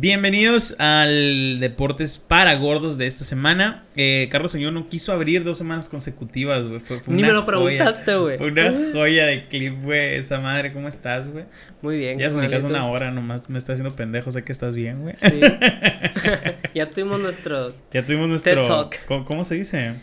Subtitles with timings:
[0.00, 3.84] Bienvenidos al Deportes para Gordos de esta semana.
[3.96, 6.78] Eh, Carlos Señor no quiso abrir dos semanas consecutivas, güey.
[6.78, 8.38] Fue, fue Ni una me lo preguntaste, güey.
[8.38, 10.14] Fue una joya de clip, güey.
[10.14, 11.46] Esa madre, ¿cómo estás, güey?
[11.82, 12.16] Muy bien.
[12.16, 13.50] Ya se me una hora nomás.
[13.50, 14.30] Me está haciendo pendejo.
[14.30, 15.16] Sé que estás bien, güey.
[15.20, 15.40] Sí.
[16.76, 18.62] ya tuvimos nuestro Ya tuvimos nuestro.
[18.62, 19.04] TED Talk.
[19.06, 19.96] ¿Cómo, cómo se dice?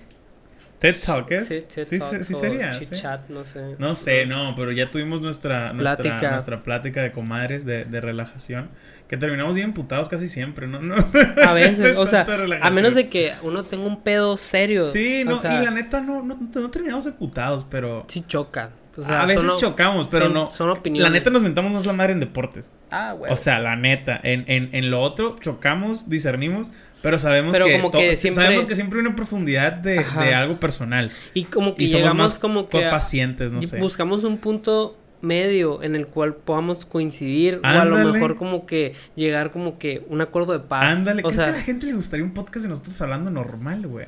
[0.94, 1.48] TED Talk, ¿es?
[1.48, 2.80] sí, TED sí, Talk sí o sería.
[2.80, 3.02] chit sí.
[3.02, 3.76] chat, no sé.
[3.80, 6.32] No sé, no, pero ya tuvimos nuestra, nuestra, Plática.
[6.32, 8.70] nuestra plática de comadres de, de relajación.
[9.08, 10.80] Que terminamos bien putados casi siempre, ¿no?
[10.82, 10.96] no
[11.44, 12.26] A veces, o sea,
[12.62, 14.84] a menos de que uno tenga un pedo serio.
[14.84, 18.06] Sí, o no, sea, y la neta no, no, no terminamos de putados, pero.
[18.08, 18.70] sí chocan.
[18.98, 20.54] O sea, a veces son o- chocamos, pero son- no.
[20.54, 21.12] Son opiniones.
[21.12, 22.72] La neta nos mentamos más la madre en deportes.
[22.90, 23.30] Ah, güey.
[23.32, 24.18] O sea, la neta.
[24.24, 26.72] En, en, en lo otro chocamos, discernimos,
[27.06, 30.00] pero sabemos Pero que, como to- que siempre- sabemos que siempre hay una profundidad de,
[30.34, 31.12] algo personal.
[31.36, 32.82] y como que Y somos llegamos más como que.
[32.90, 33.80] pacientes, no sé.
[33.80, 38.94] Buscamos un punto medio en el cual podamos coincidir o a lo mejor como que
[39.16, 40.84] llegar como que un acuerdo de paz.
[40.94, 43.00] Ándale, o que sea, es que a la gente le gustaría un podcast de nosotros
[43.02, 44.08] hablando normal, güey.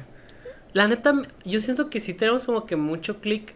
[0.73, 1.13] La neta,
[1.45, 3.53] yo siento que sí tenemos como que mucho clic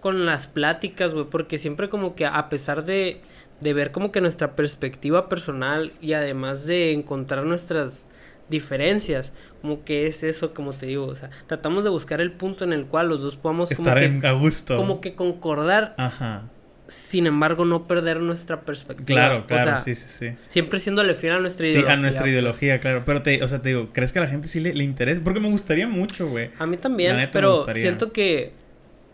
[0.00, 3.22] con las pláticas, güey, porque siempre como que a pesar de,
[3.62, 8.04] de ver como que nuestra perspectiva personal y además de encontrar nuestras
[8.52, 12.62] diferencias, como que es eso, como te digo, o sea, tratamos de buscar el punto
[12.62, 14.76] en el cual los dos podamos como Estar que, en, a gusto.
[14.76, 16.44] como que concordar, Ajá.
[16.86, 19.06] sin embargo no perder nuestra perspectiva.
[19.06, 20.36] Claro, O claro, sea, sí, sí, sí.
[20.50, 21.92] Siempre siéndole fiel a nuestra Sí, ideología.
[21.94, 22.32] a nuestra pues.
[22.32, 23.02] ideología, claro.
[23.04, 25.20] Pero te, o sea, te digo, ¿crees que a la gente sí le, le interesa?
[25.24, 26.50] Porque me gustaría mucho, güey.
[26.58, 28.52] A mí también, neta pero siento que,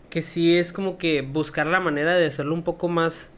[0.09, 3.29] que sí es como que buscar la manera de hacerlo un poco más,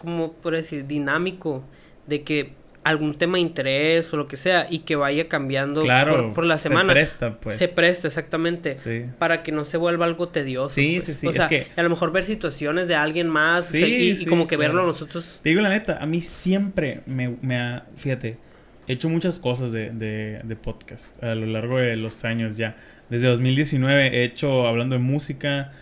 [0.00, 1.64] como por decir, dinámico,
[2.06, 2.52] de que
[2.88, 6.46] algún tema de interés o lo que sea y que vaya cambiando Claro, por, por
[6.46, 6.88] la semana.
[6.92, 7.56] Se presta, pues.
[7.56, 8.74] Se presta, exactamente.
[8.74, 9.04] Sí.
[9.18, 10.74] Para que no se vuelva algo tedioso.
[10.74, 11.04] Sí, pues.
[11.06, 13.86] sí, sí, O es que- a lo mejor ver situaciones de alguien más o sea,
[13.86, 14.72] Sí, y, como que claro.
[14.74, 15.40] verlo nosotros.
[15.42, 18.38] Te digo la neta, a mí siempre me, me ha, fíjate,
[18.86, 22.76] he hecho muchas cosas de, de, de podcast a lo largo de los años ya.
[23.10, 25.72] Desde 2019 he hecho, hablando de música,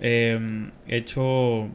[0.00, 0.38] eh,
[0.88, 1.68] he hecho,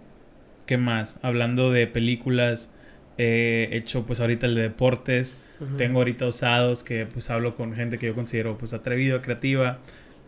[0.66, 1.18] ¿qué más?
[1.22, 2.72] Hablando de películas,
[3.18, 5.38] he hecho pues ahorita el de deportes.
[5.78, 9.80] Tengo ahorita usados que pues hablo con gente que yo considero pues atrevida, creativa,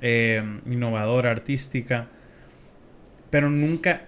[0.02, 2.08] eh, innovadora, artística.
[3.30, 4.06] Pero nunca...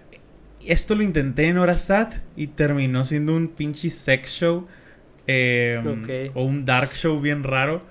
[0.66, 4.66] Esto lo intenté en Orasat y terminó siendo un pinche sex show.
[5.26, 5.80] eh,
[6.30, 6.36] Ok.
[6.36, 7.82] O un dark show bien raro.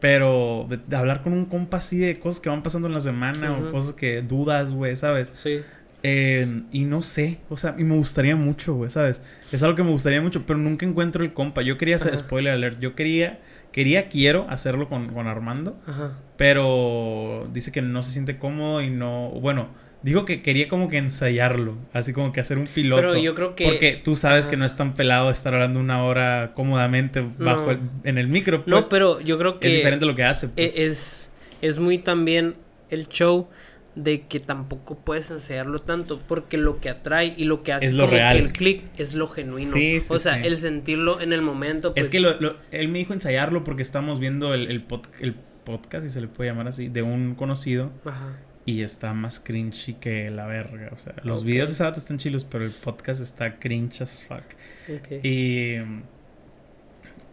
[0.00, 3.00] Pero de, de hablar con un compa así de cosas que van pasando en la
[3.00, 5.32] semana o cosas que dudas, güey, ¿sabes?
[5.42, 5.60] Sí.
[6.06, 9.22] Eh, y no sé, o sea, y me gustaría mucho, güey, ¿sabes?
[9.50, 11.62] Es algo que me gustaría mucho, pero nunca encuentro el compa.
[11.62, 12.18] Yo quería hacer Ajá.
[12.18, 13.40] spoiler alert, yo quería,
[13.72, 16.12] quería, quiero hacerlo con, con Armando, Ajá.
[16.36, 19.68] pero dice que no se siente cómodo y no, bueno,
[20.02, 23.00] dijo que quería como que ensayarlo, así como que hacer un piloto.
[23.00, 23.64] Pero yo creo que.
[23.64, 24.50] Porque tú sabes Ajá.
[24.50, 27.70] que no es tan pelado estar hablando una hora cómodamente bajo No.
[27.70, 28.88] el- en el micro, No, pues.
[28.90, 29.68] pero yo creo que.
[29.68, 30.48] es diferente lo que hace.
[30.48, 30.70] pues.
[30.76, 31.30] e- es,
[31.62, 32.56] es muy también
[32.90, 33.48] el show
[33.96, 37.92] de que tampoco puedes ensayarlo tanto porque lo que atrae y lo que hace Es
[37.92, 38.36] lo como real.
[38.36, 39.70] que el click es lo genuino.
[39.70, 40.46] Sí, sí, o sea, sí.
[40.46, 41.94] el sentirlo en el momento.
[41.94, 45.08] pues, Es que lo- lo- él me dijo ensayarlo porque estamos viendo el, el, pod-
[45.20, 45.34] el
[45.64, 47.92] podcast, si se le puede llamar así, de un conocido.
[48.04, 48.36] Ajá.
[48.66, 50.88] Y está más cringy que la verga.
[50.92, 54.42] O sea, los videos de Sabato están chilos, pero el podcast está cringe as fuck.
[54.88, 55.22] ok.
[55.24, 55.76] Y.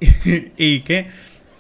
[0.58, 1.08] ¿Y qué?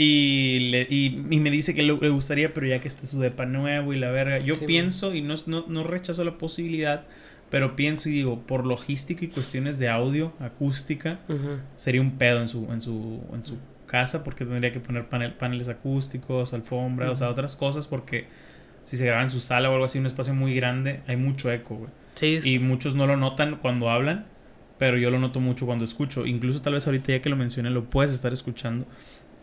[0.04, 3.20] Y, le- y, y me dice que le, le gustaría, pero ya que esté su
[3.20, 4.40] depa nuevo y la verga.
[4.40, 7.06] Yo Sí, pienso, y no, no, no rechazo la posibilidad,
[7.52, 11.60] pero pienso y digo, por logística y cuestiones de audio, acústica, Ujú.
[11.76, 15.34] sería un pedo en su, en su, en su casa porque tendría que poner panel-
[15.34, 18.26] paneles acústicos, alfombra, o sea, otras cosas porque
[18.84, 21.52] si se graba en su sala o algo así, un espacio muy grande, hay mucho
[21.52, 21.90] eco, güey.
[22.16, 22.54] Sí, sí.
[22.56, 24.26] Y muchos no lo notan cuando hablan,
[24.80, 26.26] pero yo lo noto mucho cuando escucho.
[26.26, 28.88] Incluso tal vez ahorita ya que lo mencioné, lo puedes estar escuchando.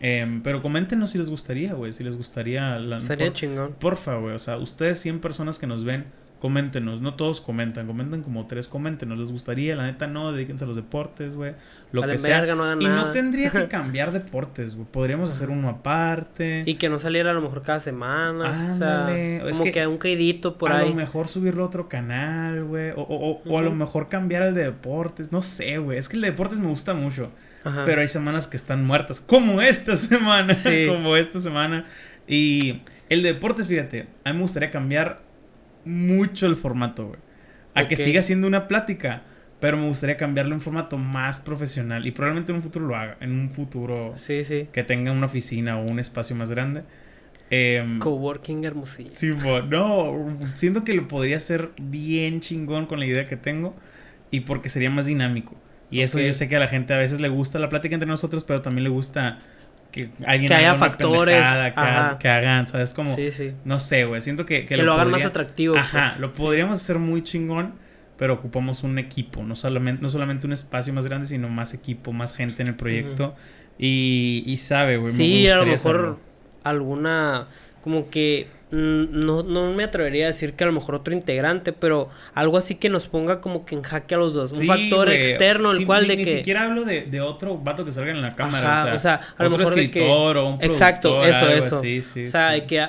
[0.01, 2.99] Em, pero coméntenos si les gustaría, güey, si les gustaría la...
[2.99, 3.73] Sería por- chingón.
[3.79, 6.05] Porfa, güey, o sea, ustedes 100 personas que nos ven,
[6.39, 10.67] coméntenos, no todos comentan, comentan como tres, coméntenos, les gustaría, la neta no, dedíquense a
[10.67, 11.55] los deportes, güey,
[11.91, 12.39] lo que sea.
[12.39, 13.05] verga, no hagan y nada.
[13.07, 16.63] no tendría que cambiar deportes, güey, podríamos hacer uno aparte.
[16.65, 18.71] Y que no saliera a lo mejor cada semana.
[18.71, 20.87] Ándale, O sea, es como que que, un caidito por a ahí.
[20.91, 24.43] lo mejor subirlo a otro canal, güey, o, o- o- o a lo mejor cambiar
[24.43, 27.31] el de deportes, no sé, güey, es que el de deportes me gusta mucho.
[27.63, 27.83] Ajá.
[27.85, 30.85] Pero hay semanas que están muertas, como esta semana, Sí.
[30.87, 31.85] como esta semana.
[32.27, 35.21] Y el de deportes, fíjate, a mí me gustaría cambiar
[35.85, 37.19] mucho el formato, güey.
[37.75, 39.23] A que siga siendo una plática,
[39.59, 42.05] pero me gustaría cambiarlo en formato más profesional.
[42.05, 44.67] Y probablemente en un futuro lo haga, en un futuro Sí, sí.
[44.71, 46.83] que tenga una oficina o un espacio más grande.
[47.51, 49.09] Em, Coworking hermosillo.
[49.11, 49.31] Sí,
[49.69, 53.75] no, siento que lo podría hacer bien chingón con la idea que tengo
[54.29, 55.55] y porque sería más dinámico.
[55.91, 58.07] Y eso yo sé que a la gente a veces le gusta la plática entre
[58.07, 59.39] nosotros, pero también le gusta
[59.91, 62.93] que alguien Que haya factores, que, ha- que hagan, ¿sabes?
[62.93, 63.53] Como, Sí, sí.
[63.65, 65.75] no sé, güey, siento que, Que, lo, hagan más atractivo.
[65.75, 66.19] Ajá, pues.
[66.21, 67.73] lo podríamos hacer muy chingón,
[68.17, 72.11] pero ocupamos un equipo, no solamente, no solamente un espacio más grande, sino más equipo,
[72.13, 73.35] más gente en el proyecto.
[73.79, 75.11] y, y sabe, güey.
[75.11, 76.19] Sí, me a lo mejor
[76.63, 77.47] alguna,
[77.83, 81.71] como que, mm, no, no me atrevería a decir que a lo mejor otro integrante,
[81.73, 84.51] pero algo así que nos ponga como que en jaque a los dos.
[84.51, 86.29] Un factor externo, el Sí, cual ni, de ni que...
[86.37, 88.71] siquiera hablo de, de otro vato que salga en la cámara.
[88.73, 91.23] Ajá, o, sea, o sea, a lo otro mejor de que- escritor o un Exacto,
[91.25, 91.77] eso, algo eso.
[91.77, 92.85] así, sí, o sea, de que...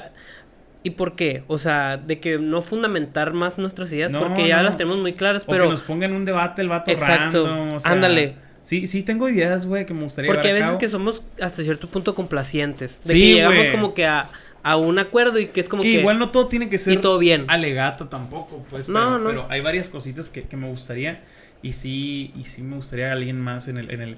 [0.82, 1.44] ¿Y por qué?
[1.46, 4.62] O sea, de que no fundamentar más nuestras ideas No, porque ya no.
[4.62, 5.64] las tenemos muy claras, O pero...
[5.64, 8.34] que nos pongan un debate el vato Exacto, random, o sea, ándale.
[8.62, 10.78] Sí, sí, tengo ideas, güey, que me gustaría Porque a veces cabo.
[10.78, 13.00] que somos hasta cierto punto complacientes.
[13.04, 14.30] De Sí, que llegamos como que a,
[14.62, 16.00] a un acuerdo y que es como que, que...
[16.00, 17.44] igual no todo tiene que ser y todo bien.
[17.48, 19.28] alegato tampoco, pues, No, pero, no.
[19.28, 21.22] pero hay varias cositas que, que me gustaría
[21.62, 24.16] y sí, y sí me gustaría alguien más en el, en el...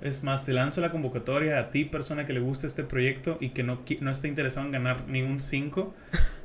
[0.00, 3.48] Es más, te lanzo la convocatoria a ti, persona que le guste este proyecto y
[3.50, 5.94] que no, no esté interesado en ganar ni un 5.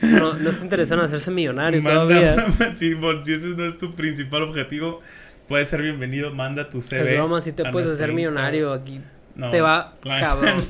[0.00, 2.74] No, no se interesan en hacerse millonario Manda- todavía.
[2.74, 2.92] si
[3.32, 5.00] ese no es tu principal objetivo,
[5.48, 7.10] puedes ser bienvenido, manda tu CV.
[7.10, 8.16] Es broma, si te a puedes hacer Instagram.
[8.16, 9.00] millonario aquí.
[9.34, 10.64] No, te va cabrón.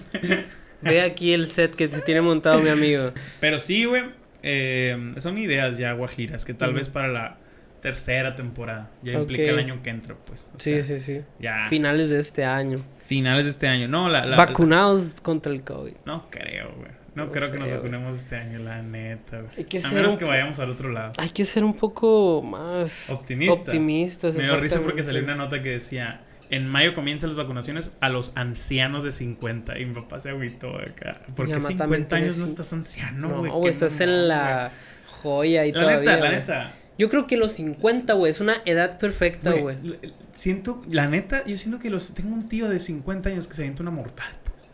[0.82, 3.12] Ve aquí el set que se tiene montado mi amigo.
[3.40, 4.04] Pero sí, güey,
[4.42, 7.36] eh, son ideas ya guajiras que tal vez para la
[7.80, 10.50] tercera temporada ya implica el año que entra, pues.
[10.54, 11.20] o Sí, sea, sí, sí.
[11.38, 12.78] Ya Finales de este año.
[13.04, 13.88] finales de este año.
[13.88, 15.94] No, la, la- Vacunados contra el COVID.
[16.04, 16.90] no creo, güey.
[17.14, 19.52] No, No creo que nos vacunemos este año, la neta, güey.
[19.58, 21.12] Hay que A menos que vayamos al otro lado.
[21.16, 23.54] Hay que ser un poco más Optimista.
[23.54, 24.34] optimistas.
[24.36, 28.08] Me dio risa porque salió una nota que decía, en mayo comienzan las vacunaciones a
[28.08, 29.78] los ancianos de 50.
[29.78, 31.20] Y mi papá se agüitó acá.
[31.36, 33.52] Porque también 50 años no estás anciano, No, güey.
[33.64, 34.72] qué estás en la
[35.06, 35.84] joya y güey.
[35.84, 36.12] La todavía.
[36.16, 36.72] neta, la neta.
[36.98, 39.76] Yo creo que los 50, güey, es una edad perfecta, güey.
[40.32, 43.62] Siento, la neta, yo siento que los tengo un tío de 50 años que se
[43.62, 44.66] avienta una mortal, pues.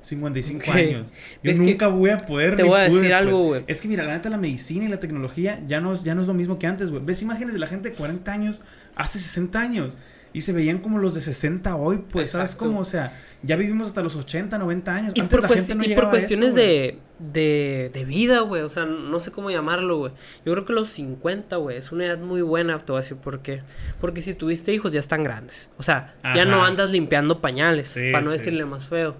[0.00, 0.74] 55 Ok.
[0.76, 1.06] años.
[1.42, 2.56] Yo Es nunca voy a poder.
[2.56, 3.48] te voy a decir algo, pues.
[3.48, 3.64] güey.
[3.66, 6.22] Es que mira, la neta, la medicina y la tecnología ya no es, ya no
[6.22, 7.02] es lo mismo que antes, güey.
[7.04, 8.62] Ves imágenes de la gente de 40 años
[8.94, 9.96] hace 60 años.
[10.36, 12.80] Y se veían como los de 60 hoy, pues, ¿sabes cómo?
[12.80, 15.12] O sea, ya vivimos hasta los 80, 90 años.
[15.16, 17.90] Y Antes por, la cuesti- gente no y por llegaba a cuestiones eso, de, de,
[17.94, 18.60] de vida, güey.
[18.60, 20.12] O sea, no sé cómo llamarlo, güey.
[20.44, 22.76] Yo creo que los 50, güey, es una edad muy buena.
[22.76, 23.62] Te voy a decir por qué.
[23.98, 25.70] Porque si tuviste hijos, ya están grandes.
[25.78, 27.86] O sea, ya no andas limpiando pañales.
[27.86, 28.36] Sí, para no sí.
[28.36, 29.16] decirle más feo.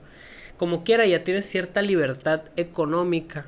[0.58, 3.46] Como quiera, ya tienes cierta libertad económica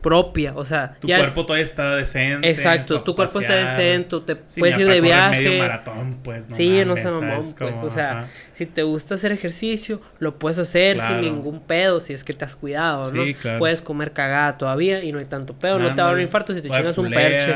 [0.00, 0.52] propia.
[0.54, 2.48] O sea, Tu ya es- cuerpo todavía está decente.
[2.48, 5.42] Exacto, tu cuerpo está decente, te puedes ir de viaje.
[5.42, 7.74] medio maratón, pues, no sí, no mames, se mamón, pues.
[7.82, 8.28] O sea, ajá.
[8.52, 11.14] si te gusta hacer ejercicio, lo puedes hacer Claro.
[11.14, 13.24] sin ningún pedo, si es que te has cuidado, ¿no?
[13.24, 13.58] Sí, claro.
[13.58, 16.20] Puedes comer cagada todavía y no hay tanto pedo, no te va a dar un
[16.22, 17.52] infarto si te chingas un perche.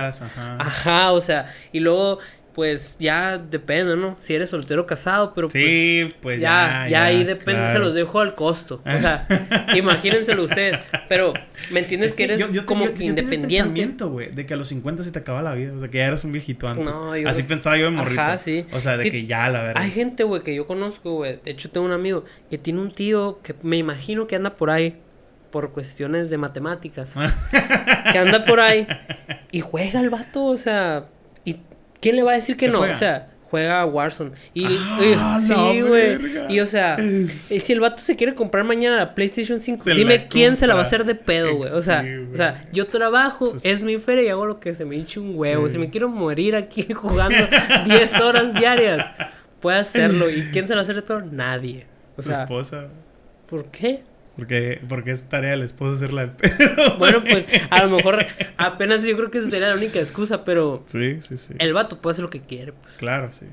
[0.59, 2.19] Ajá, o sea, y luego,
[2.55, 4.17] pues ya depende, ¿no?
[4.21, 5.65] Si eres soltero o casado, pero pues.
[5.65, 6.89] Sí, pues ya, ya.
[6.91, 7.73] ya, ahí depende, claro.
[7.73, 8.83] se los dejo al costo.
[8.85, 9.27] O sea,
[9.75, 10.79] imagínenselo ustedes.
[11.09, 11.33] Pero,
[11.71, 13.57] ¿me entiendes Es que eres yo- yo como yo- que yo independiente?
[13.59, 15.73] pensamiento, güey, de que a los 50 se te acaba la vida.
[15.75, 16.87] O sea, que ya eras un viejito antes.
[16.87, 18.21] No, yo- Así pensaba yo de morrito.
[18.21, 18.67] Ajá, sí.
[18.73, 19.83] O sea, de Sí, que ya, la verdad.
[19.83, 21.41] Hay gente, güey, que yo conozco, güey.
[21.43, 24.69] De hecho, tengo un amigo que tiene un tío que me imagino que anda por
[24.71, 24.99] ahí
[25.51, 27.15] por cuestiones de matemáticas.
[28.13, 28.87] que anda por ahí
[29.51, 31.07] y juega el vato, o sea.
[32.03, 32.79] ¿Y quién le va a decir que ¿Qué no?
[32.79, 32.95] juega?
[32.95, 34.33] O sea, juega a Warzone.
[34.55, 34.71] Y, Ah,
[35.05, 35.41] y- la
[35.73, 36.19] sí, güey.
[36.49, 36.97] Y o sea,
[37.61, 40.67] si el vato se quiere comprar mañana la PlayStation 5, Se dime la quién se
[40.67, 41.71] la va a hacer de pedo, güey.
[41.71, 44.75] O sea, Sí, o sea, yo trabajo, es- es mi feria y hago lo que
[44.75, 45.67] se me hinche un huevo.
[45.67, 45.75] Sí.
[45.75, 47.37] Si me quiero morir aquí jugando
[47.85, 49.05] 10 horas diarias,
[49.61, 50.29] puede hacerlo.
[50.31, 51.21] ¿Y quién se lo va a hacer de pedo?
[51.23, 51.87] Nadie.
[52.17, 52.89] O Su esposa.
[53.49, 54.03] ¿por qué?
[54.37, 56.97] Porque, porque es tarea de la esposa hacerla de pedo.
[56.99, 58.25] Bueno, pues a lo mejor
[58.57, 61.55] apenas yo creo que esa sería la única excusa, pero Sí, sí, sí.
[61.59, 62.95] el vato puede hacer lo que quiere, pues.
[62.95, 63.47] Claro, sí.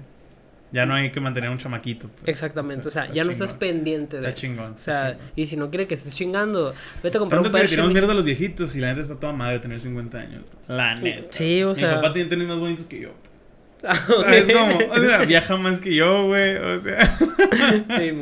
[0.72, 2.08] Ya no hay que mantener un chamaquito.
[2.10, 2.28] pues.
[2.30, 5.32] Exactamente, o sea, ya no estás pendiente de Está chingón, O sea, chingón.
[5.36, 7.94] y si no quiere que estés chingando, vete a comprar Tanto un que le mi-
[7.94, 10.44] mierda a los viejitos y la neta está toda madre de tener 50 años.
[10.68, 11.28] La neta.
[11.32, 11.96] Sí, o Mi sea.
[11.96, 13.10] papá tiene tenis más bonitos que yo.
[13.82, 14.78] ¿Sabes cómo?
[14.92, 16.56] O sea, viaja más que yo, güey.
[16.58, 18.14] O sea, Sí,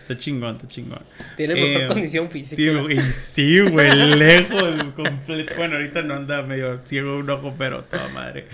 [0.00, 1.02] está chingón, está chingón.
[1.36, 2.56] Tiene mejor Eh, condición física.
[2.56, 5.54] Tío, y sí, güey, lejos, completo.
[5.56, 8.46] Bueno, ahorita no anda medio ciego un ojo, pero toda madre.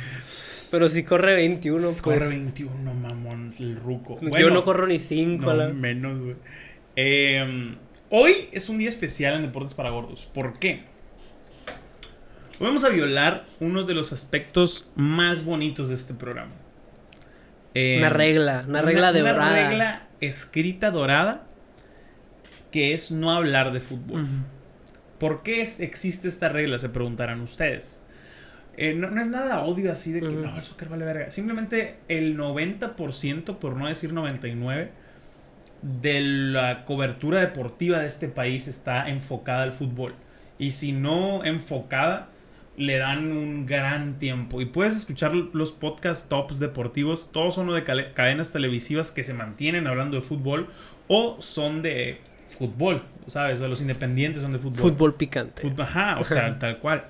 [0.70, 2.02] Pero si corre 21, pues.
[2.02, 4.18] Corre 21, mamón, el ruco.
[4.38, 5.52] yo no corro ni 5.
[5.52, 6.36] no, menos, güey.
[6.96, 7.74] Eh,
[8.10, 10.26] hoy es un día especial en Deportes para Gordos.
[10.26, 10.80] ¿Por qué?
[12.60, 16.52] Hoy vamos a violar uno de los aspectos más bonitos de este programa.
[17.74, 19.68] Eh, Una regla, una regla de Una dorada.
[19.68, 21.46] regla escrita dorada
[22.70, 24.22] que es no hablar de fútbol.
[24.22, 24.30] Ujú.
[25.18, 26.78] ¿Por qué es- existe esta regla?
[26.78, 27.98] Se preguntarán ustedes.
[28.78, 30.38] eh, no, no es nada odio así de que Ujú.
[30.46, 31.28] no, el soccer vale verga.
[31.28, 34.88] Simplemente el 90%, por no decir 99%,
[35.82, 40.14] de la cobertura deportiva de este país está enfocada al fútbol.
[40.58, 42.28] Y si no enfocada,
[42.76, 44.60] le dan un gran tiempo.
[44.60, 49.86] Y puedes escuchar los podcast tops deportivos, todos son de cadenas televisivas que se mantienen
[49.86, 50.68] hablando de fútbol
[51.08, 53.60] o son de fútbol, ¿sabes?
[53.60, 54.90] O los independientes son de fútbol.
[54.92, 55.72] Fútbol picante.
[55.78, 57.06] Ajá, o sea, tal cual.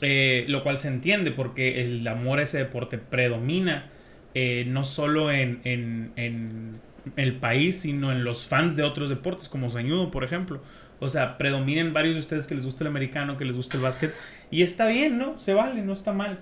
[0.00, 3.90] Eh, lo cual se entiende porque el amor a ese deporte predomina
[4.34, 6.80] eh, no solo en, en- en
[7.16, 10.60] el país, sino en los fans de otros deportes, como Sañudo, por ejemplo.
[11.00, 13.82] O sea, predominan varios de ustedes que les gusta el americano, que les gusta el
[13.82, 14.14] básquet.
[14.50, 15.38] Y está bien, ¿no?
[15.38, 16.40] Se vale, no está mal.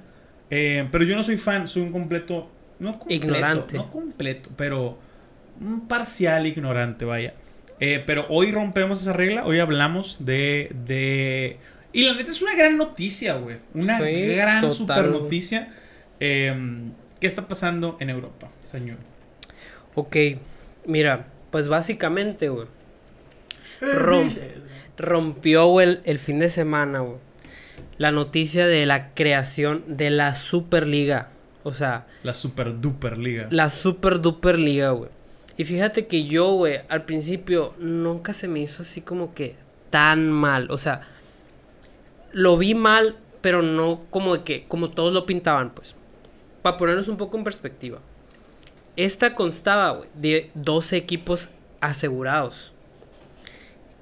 [0.50, 2.50] Eh, pero yo no soy fan, soy un completo...
[2.78, 3.76] No completo, Ignorante.
[3.76, 4.98] No completo, pero
[5.60, 7.34] un parcial ignorante, vaya.
[7.80, 11.58] Eh, pero hoy rompemos esa regla, hoy hablamos de, de...
[11.92, 13.58] Y la neta es una gran noticia, güey.
[13.74, 15.72] Una Sí, gran total, super noticia.
[16.20, 16.54] Eh,
[17.20, 18.98] ¿Qué está pasando en Europa, señor?
[19.94, 20.16] Ok,
[20.86, 22.66] mira, pues básicamente, güey.
[23.82, 24.30] Rom-
[24.96, 27.16] rompió, el, el fin de semana, güey.
[27.98, 31.30] La noticia de la creación de la Superliga.
[31.64, 33.46] O sea, La super duper liga.
[33.50, 35.10] la Super Duper Liga, güey.
[35.56, 39.54] Y fíjate que yo, güey, al principio nunca se me hizo así como que
[39.90, 40.70] tan mal.
[40.72, 41.02] O sea,
[42.32, 45.94] lo vi mal, pero no como de que, como todos lo pintaban, pues.
[46.62, 48.00] Para ponernos un poco en perspectiva.
[48.96, 51.48] Esta constaba, güey, de 12 equipos
[51.80, 52.71] asegurados.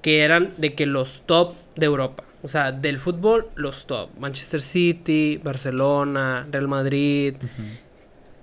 [0.03, 2.25] Que eran de que los top de Europa.
[2.43, 4.11] O sea, del fútbol, los top.
[4.19, 7.35] Manchester City, Barcelona, Real Madrid.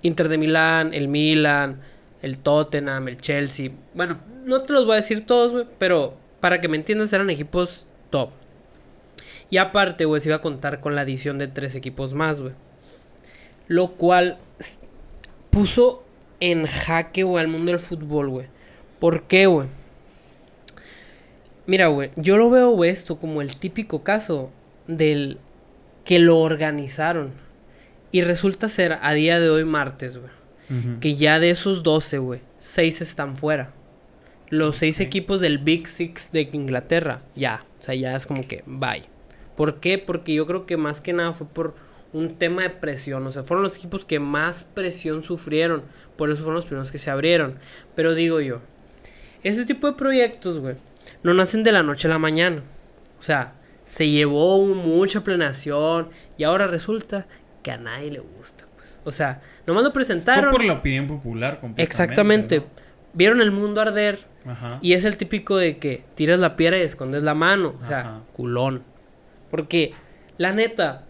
[0.02, 1.80] Inter de Milán, el Milan,
[2.22, 3.70] el Tottenham, el Chelsea.
[3.94, 7.30] Bueno, no te los voy a decir todos, güey, pero para que me entiendas eran
[7.30, 8.30] equipos top.
[9.50, 12.52] Y aparte, güey, se iba a contar con la adición de tres equipos más, güey.
[13.66, 14.38] Lo cual
[15.50, 16.04] puso
[16.40, 18.46] en jaque, güey, al mundo del fútbol, güey.
[18.98, 19.68] ¿Por qué, güey?
[21.68, 24.50] Mira, güey, yo lo veo, güey, esto como el típico caso
[24.86, 25.38] del
[26.06, 27.32] que lo organizaron.
[28.10, 30.32] Y resulta ser a día de hoy martes, güey.
[31.00, 33.74] Que ya de esos 12, güey, 6 están fuera.
[34.48, 37.66] Los seis equipos del Big Six de Inglaterra, ya.
[37.80, 39.04] O sea, ya es como que bye.
[39.54, 39.98] ¿Por qué?
[39.98, 41.74] Porque yo creo que más que nada fue por
[42.14, 43.26] un tema de presión.
[43.26, 45.82] O sea, fueron los equipos que más presión sufrieron.
[46.16, 47.58] Por eso fueron los primeros que se abrieron.
[47.94, 48.60] Pero digo yo,
[49.42, 50.76] ese tipo de proyectos, güey,
[51.22, 52.62] no nacen de la noche a la mañana.
[53.18, 57.26] O sea, se llevó mucha planeación y ahora resulta
[57.62, 58.66] que a nadie le gusta.
[58.76, 59.00] Pues.
[59.04, 60.50] O sea, nomás lo Fue presentaron.
[60.50, 61.82] por la opinión popular completamente.
[61.82, 62.62] Exactamente.
[63.12, 64.26] Vieron el mundo arder.
[64.46, 64.78] Ajá.
[64.80, 67.74] y es el típico de que tiras la piedra y escondes la mano.
[67.82, 68.20] O sea, Ajá.
[68.34, 68.82] culón.
[69.50, 69.92] Porque,
[70.38, 71.04] la neta,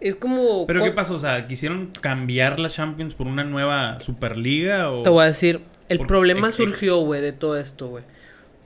[0.00, 0.66] es como...
[0.66, 1.14] ¿Pero qué pasó?
[1.14, 4.90] O sea, ¿quisieron cambiar la Champions por una nueva Superliga?
[4.90, 5.02] O...
[5.02, 8.04] Te voy a decir, el problema surgió, güey, de todo esto, güey.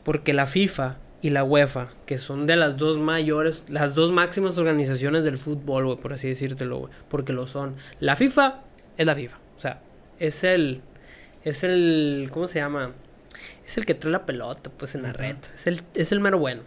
[0.09, 4.57] Porque la FIFA y la UEFA, que son de las dos mayores, las dos máximas
[4.57, 6.93] organizaciones del fútbol, güey, por así decírtelo, güey.
[7.11, 7.75] Porque lo son.
[8.01, 8.63] La FIFA
[8.97, 9.37] es la FIFA.
[9.59, 9.83] O sea,
[10.19, 10.81] es el...
[11.45, 12.31] Es el...
[12.33, 12.93] ¿Cómo se llama?
[13.67, 15.37] Es el que trae la pelota, pues, en la red.
[15.55, 16.63] Es el, es el mero bueno.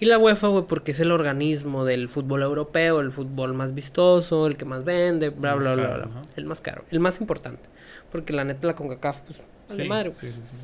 [0.00, 4.48] Y la UEFA, güey, porque es el organismo del fútbol europeo, el fútbol más vistoso,
[4.48, 6.08] el que más vende, bla, bla, bla, bla.
[6.34, 7.68] El más caro, el más importante.
[8.10, 9.20] Porque la neta, la CONCACAF,
[9.68, 10.56] pues, madre, sí, sí, sí.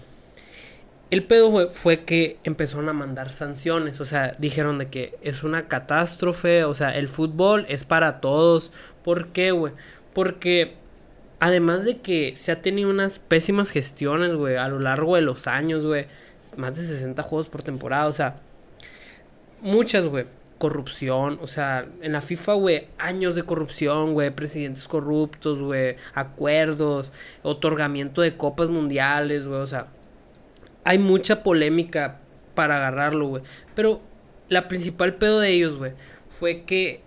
[1.11, 5.69] El pedo fue, que empezaron a mandar sanciones, o sea, dijeron de que es una
[5.69, 8.73] catástrofe, o sea, el fútbol es para todos.
[9.05, 9.73] ¿Por qué, güey?
[10.13, 10.75] Porque
[11.39, 15.47] además de que se ha tenido unas pésimas gestiones, güey, a lo largo de los
[15.47, 16.07] años, güey,
[16.57, 18.41] más de 60 juegos por temporada, o sea,
[19.61, 20.27] muchas, güey.
[20.59, 27.13] Corrupción, o sea, en la FIFA, güey, años de corrupción, güey, presidentes corruptos, güey, acuerdos,
[27.43, 29.89] otorgamiento de copas mundiales, güey, o sea,
[30.87, 32.21] hay mucha polémica
[32.55, 33.43] para agarrarlo, güey.
[33.75, 34.01] Pero
[34.49, 35.95] la principal pedo de ellos, güey,
[36.29, 37.03] fue que,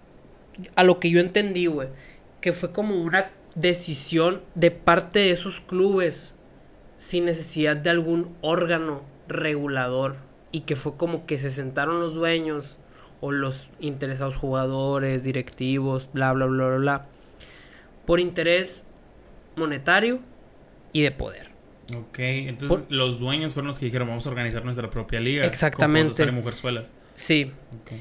[0.76, 1.88] a lo que yo entendí, güey,
[2.42, 6.36] que fue como una decisión de parte de esos clubes
[6.98, 10.18] sin necesidad de algún órgano regulador
[10.52, 12.78] y que fue como que se sentaron los dueños
[13.22, 17.06] o los interesados jugadores, directivos, bla, bla, bla, bla, bla,
[18.06, 18.84] por interés
[19.56, 20.20] monetario
[20.92, 21.49] y de poder.
[21.96, 25.46] Ok, entonces Por- los dueños fueron los que dijeron vamos a organizar nuestra propia liga.
[25.46, 26.10] Exactamente.
[26.10, 26.92] Cosas Mujerzuelas.
[27.16, 27.92] Sí, Ok.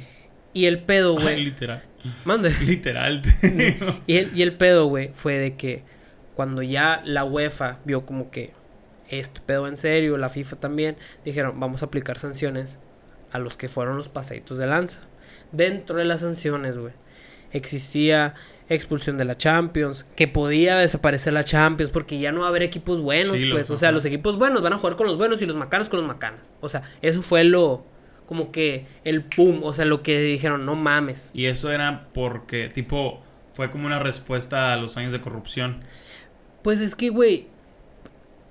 [0.52, 1.42] y el pedo, güey.
[1.42, 1.84] literal.
[2.24, 2.50] Mande.
[2.60, 3.22] Literal.
[4.06, 5.82] Y el, y el pedo, güey, fue de que
[6.34, 8.52] cuando ya la UEFA vio como que
[9.08, 12.78] este pedo en serio, la FIFA también, dijeron, vamos a aplicar sanciones
[13.32, 15.00] a los que fueron los paseitos de lanza.
[15.50, 16.92] Dentro de las sanciones, güey,
[17.52, 18.34] existía
[18.68, 22.62] expulsión de la Champions, que podía desaparecer la Champions porque ya no va a haber
[22.62, 25.40] equipos buenos, Sí, pues, o sea, los equipos buenos van a jugar con los buenos
[25.42, 26.40] y los macanos con los macanos.
[26.60, 27.84] O sea, eso fue lo
[28.26, 31.30] como que el pum, o sea, lo que dijeron, no mames.
[31.32, 33.22] Y eso era porque, tipo,
[33.54, 35.80] fue como una respuesta a los años de corrupción.
[36.62, 37.46] Pues es que, güey,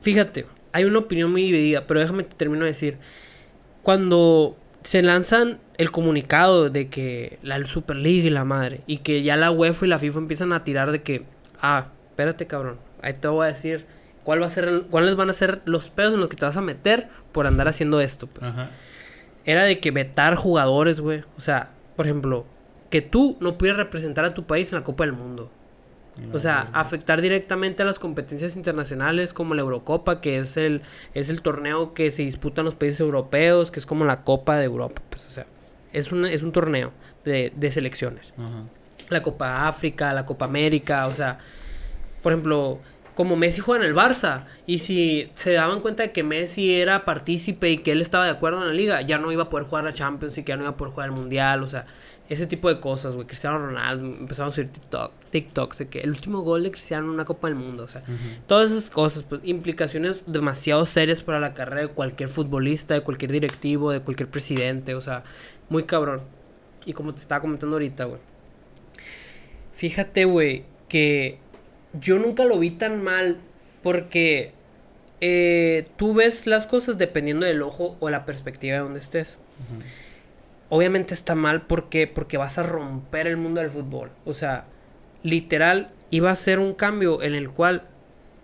[0.01, 2.97] fíjate, hay una opinión muy dividida, pero déjame te termino de decir.
[3.83, 9.35] Cuando se lanzan el comunicado de que la Superliga y la madre, y que ya
[9.35, 11.25] la UEFA y la FIFA empiezan a tirar de que,
[11.61, 13.85] ah, espérate, cabrón, ahí te voy a decir
[14.23, 16.45] cuál va a ser, el- cuáles van a ser los pedos en los que te
[16.45, 18.49] vas a meter por andar haciendo esto, pues.
[18.49, 18.69] Ajá.
[19.43, 21.23] Era de que vetar jugadores, güey.
[21.37, 22.45] O sea, por ejemplo,
[22.89, 25.51] que tú no pudieras representar a tu país en la Copa del Mundo.
[26.33, 30.81] O sea, afectar directamente a las competencias internacionales como la Eurocopa, que es el,
[31.13, 34.57] es el torneo que se disputa en los países europeos, que es como la Copa
[34.57, 35.01] de Europa.
[35.09, 35.45] Pues, o sea,
[35.93, 36.91] es un, es un torneo
[37.23, 38.33] de, de selecciones.
[38.37, 38.63] Ajá.
[39.09, 41.39] La Copa África, la Copa América, o sea,
[42.21, 42.79] por ejemplo,
[43.15, 47.05] como Messi juega en el Barça, y si se daban cuenta de que Messi era
[47.05, 49.65] partícipe y que él estaba de acuerdo en la liga, ya no iba a poder
[49.65, 51.85] jugar la Champions y que ya no iba a poder jugar el Mundial, o sea,
[52.29, 53.25] ese tipo de cosas, güey.
[53.25, 57.11] Cristiano Ronaldo, empezaron a subir TikTok, TikToks de que el último gol de Cristiano en
[57.11, 58.03] una Copa del Mundo, o sea,
[58.47, 63.31] todas esas cosas, pues, implicaciones demasiado serias para la carrera de cualquier futbolista, de cualquier
[63.31, 65.23] directivo, de cualquier presidente, o sea,
[65.69, 66.21] muy cabrón.
[66.85, 68.19] Y como te estaba comentando ahorita, güey.
[69.73, 71.39] Fíjate, güey, que
[71.93, 73.37] yo nunca lo vi tan mal
[73.83, 74.53] porque
[75.21, 79.37] eh, tú ves las cosas dependiendo del ojo o la perspectiva de donde estés.
[79.59, 79.81] Ujú.
[80.69, 84.11] Obviamente está mal porque porque vas a romper el mundo del fútbol.
[84.25, 84.65] O sea,
[85.23, 87.87] literal iba a ser un cambio en el cual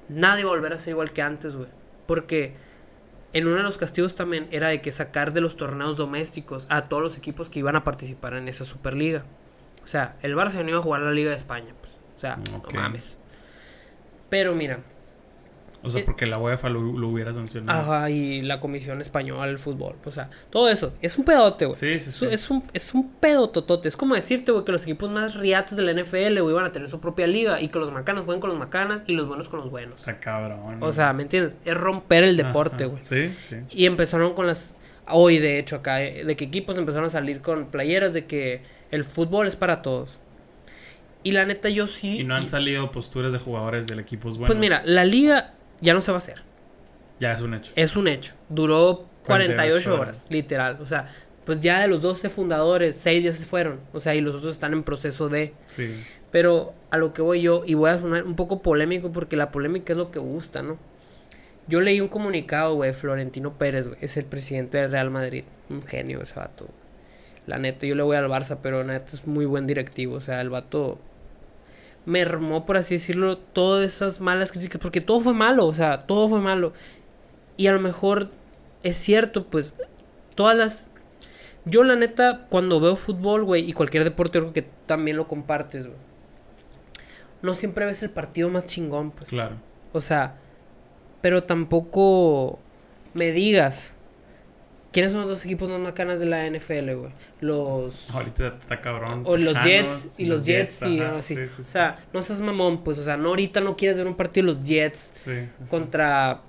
[0.09, 1.69] nadie va a volver a ser igual que antes, güey.
[2.05, 2.55] Porque
[3.33, 6.83] en uno de los castigos también era de que sacar de los torneos domésticos a
[6.83, 9.25] todos los equipos que iban a participar en esa Superliga.
[9.83, 11.97] O sea, el Barça no iba a jugar la Liga de España, pues.
[12.15, 13.19] O sea, no mames.
[14.29, 14.79] Pero mira,
[15.85, 17.93] O sea, Eh, porque la UEFA lo, lo hubiera sancionado.
[17.93, 21.75] ajá, y la Comisión Española del Fútbol, o sea, todo eso, es un pedote, güey.
[21.75, 22.25] Sí, sí, sí.
[22.31, 23.89] es un, es un pedo totote.
[23.89, 26.71] Es como decirte, güey, que los equipos más riates de la NFL, güey, van a
[26.71, 29.49] tener su propia liga y que los macanas jueguen con los macanas y los buenos
[29.49, 29.99] con los buenos.
[29.99, 30.81] Está cabrón.
[30.81, 31.55] O sea, ¿me entiendes?
[31.65, 33.03] Es romper el deporte, güey.
[33.03, 33.57] Sí, sí.
[33.69, 34.75] Y empezaron con las.
[35.09, 38.61] Hoy, de hecho, acá, eh, de que equipos empezaron a salir con playeras de que
[38.89, 40.17] el fútbol es para todos.
[41.23, 42.19] Y la neta, yo sí.
[42.19, 44.47] Y no han salido posturas de jugadores del equipo buenos.
[44.47, 46.41] Pues mira, la liga ya no se va a hacer.
[47.19, 47.73] Ya es un hecho.
[47.75, 48.33] Es un hecho.
[48.49, 50.27] Duró 48, 48 horas, horas.
[50.29, 50.77] literal.
[50.81, 51.13] O sea,
[51.45, 53.81] pues ya de los 12 fundadores, 6 ya se fueron.
[53.93, 55.53] O sea, y los otros están en proceso de.
[55.67, 56.03] Sí.
[56.31, 59.51] Pero a lo que voy yo, y voy a sonar un poco polémico porque la
[59.51, 60.79] polémica es lo que gusta, ¿no?
[61.67, 65.45] Yo leí un comunicado, güey, Florentino Pérez, güey, es el presidente del Real Madrid.
[65.69, 66.67] Un genio ese vato.
[67.45, 70.15] La neta, yo le voy al Barça, pero la neta es muy buen directivo.
[70.15, 70.99] O sea, el vato
[72.05, 74.81] mermó, por así decirlo, todas esas malas críticas.
[74.81, 76.73] Porque todo fue malo, o sea, todo fue malo.
[77.57, 78.29] Y a lo mejor
[78.83, 79.73] es cierto, pues,
[80.35, 80.89] todas las...
[81.65, 85.27] Yo la neta, cuando veo fútbol, güey, y cualquier deporte, yo creo que también lo
[85.27, 85.97] compartes, güey.
[87.41, 89.29] No siempre ves el partido más chingón, pues.
[89.29, 89.55] Claro.
[89.93, 90.35] O sea,
[91.21, 92.59] pero tampoco
[93.13, 93.93] me digas.
[94.93, 97.11] ¿Quiénes son los dos equipos más macanas de la NFL, güey?
[97.41, 98.09] Los...
[98.11, 99.23] Ahorita está cabrón.
[99.25, 101.35] O los Jets y los Jets y así.
[101.35, 101.61] sí, sí.
[101.61, 102.97] O sea, no seas mamón, pues.
[102.99, 105.69] O sea, no ahorita no quieres ver un partido de los Jets Sí, sí, sí.
[105.69, 106.41] contra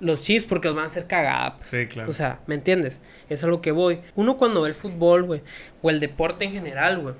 [0.00, 1.56] los Chiefs porque los van a hacer cagada.
[1.60, 2.08] Sí, claro.
[2.08, 3.00] O sea, ¿me entiendes?
[3.28, 4.00] Es a lo que voy.
[4.14, 5.42] Uno cuando ve el fútbol, güey,
[5.82, 7.14] o el deporte en general, güey.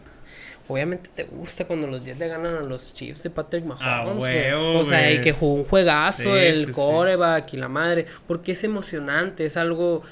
[0.71, 4.05] Obviamente te gusta cuando los Jets le ganan a los Chiefs de Patrick Mahomes, Ah,
[4.15, 4.35] güey.
[4.35, 6.73] huevo, O sea, y que jugó un juegazo, Sí, el sí, sí.
[6.73, 8.07] coreback y la madre.
[8.27, 10.03] Porque es emocionante, es algo...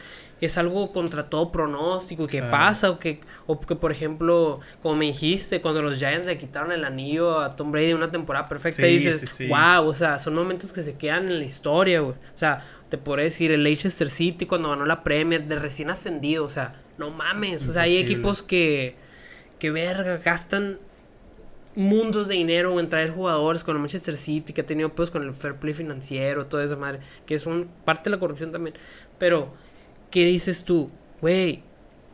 [0.41, 2.51] Es algo contra todo pronóstico que Claro.
[2.53, 6.73] pasa o que, o que, por ejemplo, como me dijiste, cuando los Giants le quitaron
[6.73, 9.49] el anillo a Tom Brady en una temporada perfecta, Sí, y dices, sí, sí.
[9.49, 12.13] wow, o sea, son momentos que se quedan en la historia, güey.
[12.15, 16.45] O sea, te podría decir, el Leicester City cuando ganó la Premier, de recién ascendido,
[16.45, 18.95] o sea, no mames, o sea, hay equipos que,
[19.59, 20.79] que verga, gastan
[21.75, 25.23] mundos de dinero en traer jugadores con el Manchester City, que ha tenido pues con
[25.23, 28.75] el fair play financiero, toda esa madre, que es un, parte de la corrupción también.
[29.19, 29.53] Pero,
[30.17, 30.91] ¿qué dices tú?
[31.21, 31.63] Güey,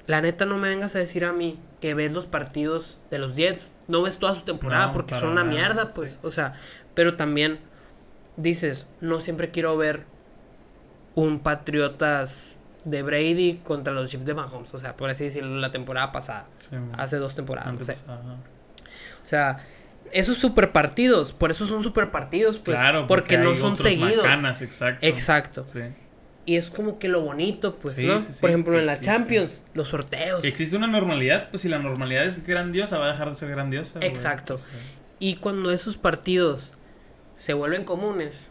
[0.09, 3.37] la neta no me vengas a decir a mí que ves los partidos de los
[3.37, 5.93] Jets, no ves toda su temporada No, porque son una nada, mierda, sí.
[5.95, 6.55] pues, o sea,
[6.95, 7.61] pero también
[8.37, 10.03] dices, no siempre quiero ver
[11.15, 15.71] un Patriotas de Brady contra los Chiefs de Mahomes, o sea, por así decirlo, la
[15.71, 17.93] temporada pasada, Sí, hace dos temporadas, no sé.
[17.93, 19.59] O sea,
[20.11, 24.25] esos super partidos, por eso son super partidos, pues, claro, porque, no son seguidos.
[24.25, 25.07] macanas, exacto.
[25.07, 25.67] Exacto.
[25.69, 25.83] Sí.
[26.45, 28.21] Y es como que lo bonito, pues, Sí, ¿no?
[28.21, 29.13] sí, sí, Por ejemplo, en la existe.
[29.17, 30.43] Champions, los sorteos.
[30.45, 34.01] Existe una normalidad, pues si la normalidad es grandiosa, va a dejar de ser grandiosa.
[34.03, 34.57] Exacto.
[35.21, 36.73] Y cuando esos partidos
[37.37, 38.51] se vuelven comunes,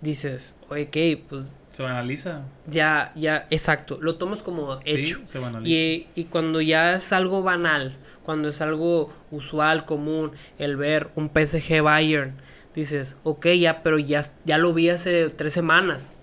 [0.00, 1.22] dices, oye, ¿qué?
[1.28, 2.44] Pues se banaliza.
[2.66, 5.20] ya, ya, exacto, lo tomas como hecho.
[5.24, 5.76] Se banaliza.
[5.78, 11.28] Y, y cuando ya es algo banal, cuando es algo usual, común, el ver un
[11.30, 12.34] PSG Bayern,
[12.74, 16.14] dices, ok, ya, pero ya, ya lo vi hace tres semanas.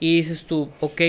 [0.00, 1.00] Y dices tú, ok.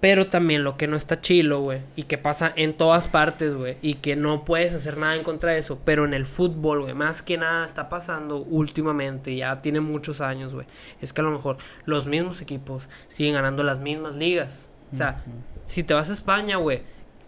[0.00, 1.80] Pero también lo que no está chilo, güey.
[1.94, 3.76] Y que pasa en todas partes, güey.
[3.82, 5.78] Y que no puedes hacer nada en contra de eso.
[5.84, 6.94] Pero en el fútbol, güey.
[6.94, 9.36] Más que nada está pasando últimamente.
[9.36, 10.66] Ya tiene muchos años, güey.
[11.00, 14.68] Es que a lo mejor los mismos equipos siguen ganando las mismas ligas.
[14.92, 15.22] O sea,
[15.66, 16.82] si te vas a España, güey.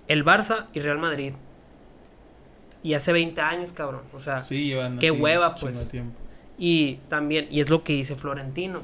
[0.09, 1.33] El Barça y Real Madrid.
[2.83, 4.03] Y hace 20 años, cabrón.
[4.13, 5.89] O sea, Sí, qué hueva, pues.
[5.89, 6.19] tiempo.
[6.59, 8.83] y también, y es lo que dice Florentino.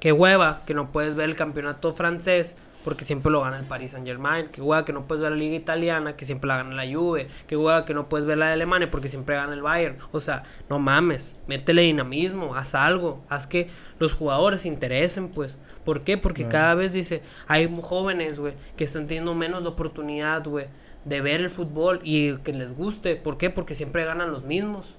[0.00, 3.90] Qué hueva que no puedes ver el campeonato francés porque siempre lo gana el Paris
[3.90, 4.48] Saint Germain.
[4.48, 7.28] Qué hueva que no puedes ver la liga italiana que siempre la gana la Juve.
[7.46, 9.98] Qué hueva que no puedes ver la de Alemania porque siempre gana el Bayern.
[10.12, 15.54] O sea, no mames, métele dinamismo, haz algo, haz que los jugadores se interesen, pues.
[15.84, 16.18] ¿Por qué?
[16.18, 20.66] Porque cada vez dice, hay jóvenes, güey, que están teniendo menos la oportunidad, güey,
[21.04, 23.16] de ver el fútbol y que les guste.
[23.16, 23.50] ¿Por qué?
[23.50, 24.96] Porque siempre ganan los mismos.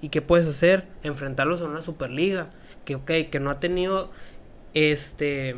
[0.00, 0.86] ¿Y qué puedes hacer?
[1.02, 2.48] Enfrentarlos a una Superliga.
[2.84, 4.10] Que, ok, que no ha tenido
[4.74, 5.56] este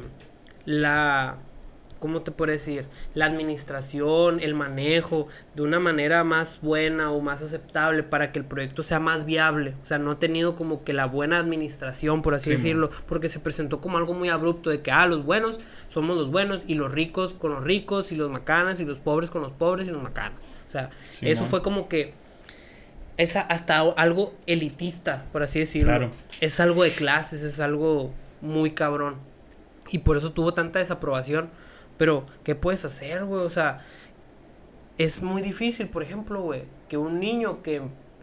[0.64, 1.38] la
[2.02, 2.86] ¿cómo te puedo decir?
[3.14, 8.44] La administración, el manejo de una manera más buena o más aceptable para que el
[8.44, 9.76] proyecto sea más viable.
[9.84, 13.28] O sea, no ha tenido como que la buena administración, por así Sí, decirlo, porque
[13.28, 16.74] se presentó como algo muy abrupto de que, ah, los buenos somos los buenos y
[16.74, 19.92] los ricos con los ricos y los macanas y los pobres con los pobres y
[19.92, 20.40] los macanas.
[20.68, 22.14] O sea, Sí, eso fue como que
[23.16, 25.90] esa hasta algo elitista, por así decirlo.
[25.90, 26.10] Claro.
[26.40, 29.16] Es algo de clases, es algo muy cabrón.
[29.90, 31.48] Y por eso tuvo tanta desaprobación.
[31.96, 33.42] Pero, ¿qué puedes hacer, güey?
[33.42, 33.84] O sea,
[34.98, 37.80] es muy difícil, por ejemplo, güey, que un niño que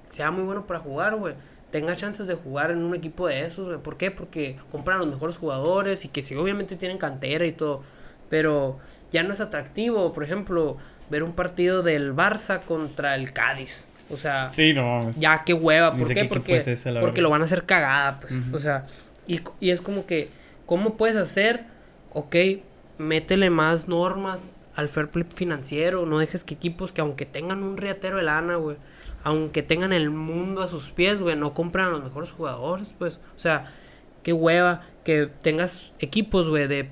[0.09, 1.35] sea muy bueno para jugar, güey,
[1.71, 3.77] tenga chances de jugar en un equipo de esos, güey.
[3.79, 4.11] ¿Por qué?
[4.11, 7.83] Porque compran los mejores jugadores y que sí, obviamente tienen cantera y todo.
[8.29, 8.77] Pero
[9.11, 10.77] ya no es atractivo, por ejemplo,
[11.09, 13.85] ver un partido del Barça contra el Cádiz.
[14.11, 16.25] O sea, Sí, no ya qué hueva, ¿por qué?
[16.25, 17.23] Porque, es ese, la porque verdad.
[17.23, 18.33] lo van a hacer cagada, pues.
[18.53, 18.85] O sea,
[19.29, 20.29] y, es como que,
[20.65, 21.65] ¿cómo puedes hacer?
[22.13, 22.35] Ok,
[22.97, 27.77] métele más normas al fair play financiero, no dejes que equipos que aunque tengan un
[27.77, 28.77] riatero de lana, güey,
[29.23, 33.19] aunque tengan el mundo a sus pies, güey, no compran a los mejores jugadores, pues.
[33.35, 33.65] O sea,
[34.23, 36.89] qué hueva que tengas equipos, güey, de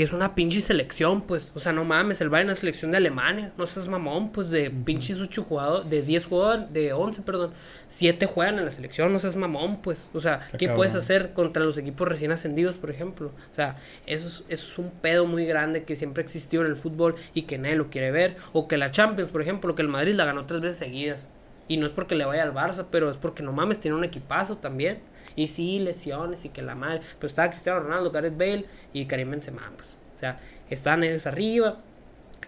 [0.00, 1.52] que es una pinche selección, pues.
[1.54, 3.52] O sea, no mames, el Bayern es la selección de Alemania.
[3.58, 7.52] No seas mamón, pues, de pinches 8 jugadores, de 10 jugadores, de 11, perdón.
[7.90, 10.06] 7 juegan en la selección, no seas mamón, pues.
[10.14, 10.76] O sea, Está ¿qué cabrón.
[10.76, 13.30] puedes hacer contra los equipos recién ascendidos, por ejemplo?
[13.52, 16.76] O sea, eso es, eso es un pedo muy grande que siempre existió en el
[16.76, 18.36] fútbol y que nadie lo quiere ver.
[18.54, 21.28] O que la Champions, por ejemplo, que el Madrid la ganó tres veces seguidas.
[21.68, 24.04] Y no es porque le vaya al Barça, pero es porque no mames, tiene un
[24.04, 25.00] equipazo también.
[25.36, 27.00] Y sí, lesiones y que la madre.
[27.18, 29.88] Pero estaba Cristiano Ronaldo, Gareth Bale y Karim Benzema, pues.
[30.16, 31.78] O sea, están ellos arriba.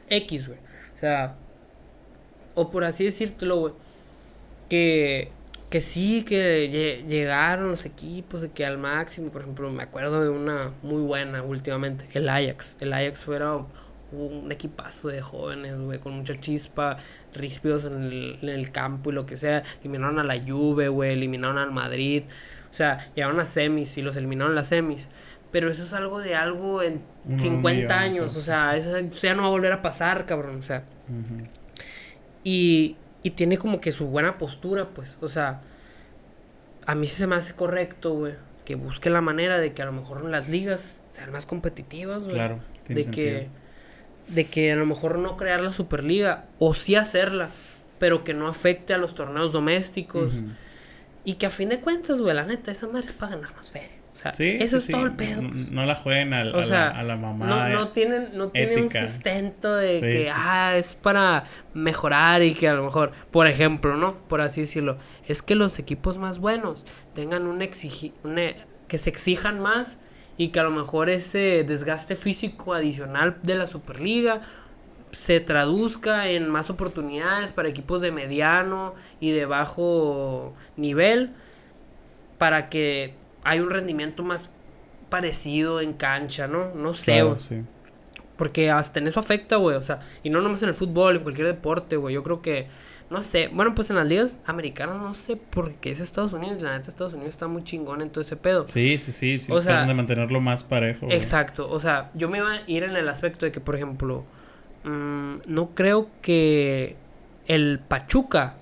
[0.09, 0.59] X, güey.
[0.95, 1.37] O sea,
[2.55, 3.73] o por así decírtelo, güey.
[4.69, 5.31] Que,
[5.71, 9.31] que sí, que lle- llegaron los equipos de que al máximo.
[9.31, 12.77] Por ejemplo, me acuerdo de una muy buena últimamente, el Ajax.
[12.81, 13.57] El Ajax era
[14.13, 16.99] un equipazo de jóvenes, güey, con mucha chispa,
[17.35, 19.63] ríspidos en el, en el campo y lo que sea.
[19.81, 22.25] Eliminaron a la Juve, güey, eliminaron al Madrid.
[22.73, 25.09] O sea, llegaron a semis y los eliminaron en las semis.
[25.51, 28.37] Pero eso es algo de algo en Un 50 millón, años.
[28.37, 30.59] O sea, eso, ya no va a volver a pasar, cabrón.
[30.59, 30.85] O sea,
[32.43, 35.19] y, y tiene como que su buena postura, pues.
[35.21, 35.61] O sea,
[36.87, 38.35] a mí sí se me hace correcto, güey.
[38.65, 42.35] Que busque la manera de que a lo mejor las ligas sean más competitivas, güey.
[42.35, 43.49] Claro, tiene De que,
[44.29, 47.51] de que a lo mejor no crear la Superliga, o sí hacerla,
[47.99, 50.33] pero que no afecte a los torneos domésticos.
[51.25, 53.71] Y que a fin de cuentas, güey, la neta, esa madre es para ganar más
[53.71, 53.89] feria.
[54.15, 54.93] O sea, Sí, eso sí, es sí.
[54.93, 55.41] todo el pedo.
[55.41, 55.71] No, pues.
[55.71, 57.47] no la jueguen al- O a, sea, la, a la mamá.
[57.47, 57.91] No, no eh.
[57.95, 62.85] tienen, no tienen un sustento de que, ah, es para mejorar y que a lo
[62.85, 64.19] mejor, por ejemplo, ¿no?
[64.29, 68.53] Por así decirlo, es que los equipos más buenos tengan un exigi una-
[68.89, 69.99] que se exijan más
[70.37, 74.43] y que a lo mejor ese desgaste físico adicional de la Superliga
[75.13, 81.33] se traduzca en más oportunidades para equipos de mediano y de bajo nivel
[82.39, 84.51] para que haya un rendimiento más
[85.11, 86.75] parecido en cancha, ¿no?
[86.75, 87.41] No sé, Claro, güey.
[87.41, 87.63] sí.
[88.37, 89.77] Porque hasta en eso afecta, güey.
[89.77, 92.15] O sea, y no nomás en el fútbol, en cualquier deporte, güey.
[92.15, 92.67] Yo creo que,
[93.11, 93.49] no sé.
[93.53, 96.63] Bueno, pues en las ligas americanas no sé por qué es Estados Unidos.
[96.63, 98.67] La neta, Estados Unidos está muy chingón en todo ese pedo.
[98.67, 99.39] Sí, sí, sí.
[99.39, 101.07] sí O sea, de mantenerlo más parejo.
[101.11, 101.71] Exacto.
[101.71, 104.25] O sea, yo me iba a ir en el aspecto de que, por ejemplo,
[104.85, 106.97] mm, no creo que
[107.47, 108.55] el Pachuca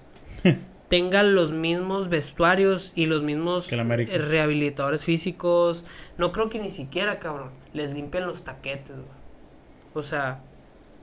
[0.89, 5.85] tenga los mismos vestuarios y los mismos eh, rehabilitadores físicos.
[6.19, 9.21] No creo que ni siquiera, cabrón, les limpian los taquetes, güey.
[9.95, 10.41] O sea,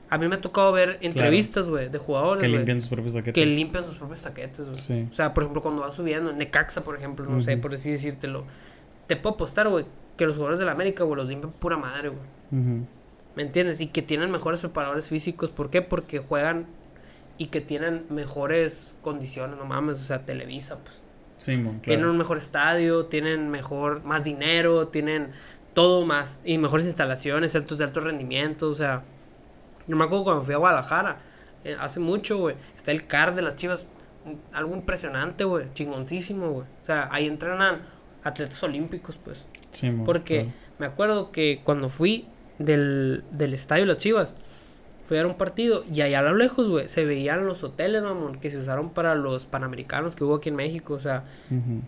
[0.10, 3.34] a mí me ha tocado ver entrevistas, güey, de jugadores, Que limpian sus propios taquetes.
[3.34, 4.80] que limpian sus propios taquetes, güey.
[4.80, 5.08] Sí.
[5.12, 8.46] O sea, por ejemplo, cuando va subiendo, Necaxa, por ejemplo, no sé, por así decírtelo.
[9.08, 9.86] Te puedo apostar, güey,
[10.18, 12.82] que los jugadores de la América, güey, los limpian pura madre, güey.
[13.38, 13.80] ¿Me entiendes?
[13.80, 15.52] Y que tienen mejores preparadores físicos.
[15.52, 15.84] ¿Por qué?
[15.84, 16.65] Porque juegan
[17.38, 20.95] y que tienen mejores condiciones, no mames, o sea, Televisa, pues.
[21.38, 22.13] Simón, Tienen claro.
[22.13, 25.34] un mejor estadio, tienen mejor, más dinero, tienen
[25.76, 26.39] todo más.
[26.45, 29.04] Y mejores instalaciones, centros de alto rendimiento, o sea.
[29.86, 31.19] Yo me acuerdo cuando fui a Guadalajara,
[31.63, 32.56] eh, hace mucho, güey.
[32.76, 33.86] Está el CAR de las chivas,
[34.52, 36.65] algo impresionante, güey, chingoncísimo, güey.
[36.82, 37.82] O sea, ahí entrenan
[38.23, 39.45] atletas olímpicos, pues.
[39.69, 40.54] Simón, Porque claro.
[40.80, 42.28] me acuerdo que cuando fui
[42.60, 44.36] del, del estadio de las Chivas,
[45.06, 48.39] fui a un partido y allá a lo lejos, güey, se veían los hoteles, mamón,
[48.39, 50.93] que se usaron para los panamericanos que hubo aquí en México.
[50.96, 51.24] O sea,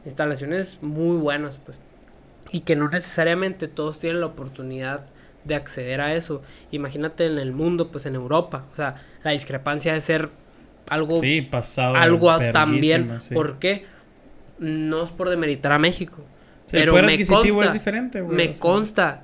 [0.05, 1.77] instalaciones muy buenas, pues.
[2.51, 5.05] Y que no necesariamente todos tienen la oportunidad
[5.43, 6.41] de acceder a eso.
[6.71, 8.65] Imagínate en el mundo, pues en Europa.
[8.73, 10.29] O sea, la discrepancia de ser
[10.87, 11.95] algo Sí, pasado.
[11.95, 13.19] algo también.
[13.21, 13.33] sí.
[13.35, 13.85] ¿Por qué?
[14.57, 16.17] No es por demeritar a México.
[16.65, 18.35] Sí, pero me consta, es diferente, güey.
[18.37, 18.61] Me o sea.
[18.61, 19.23] consta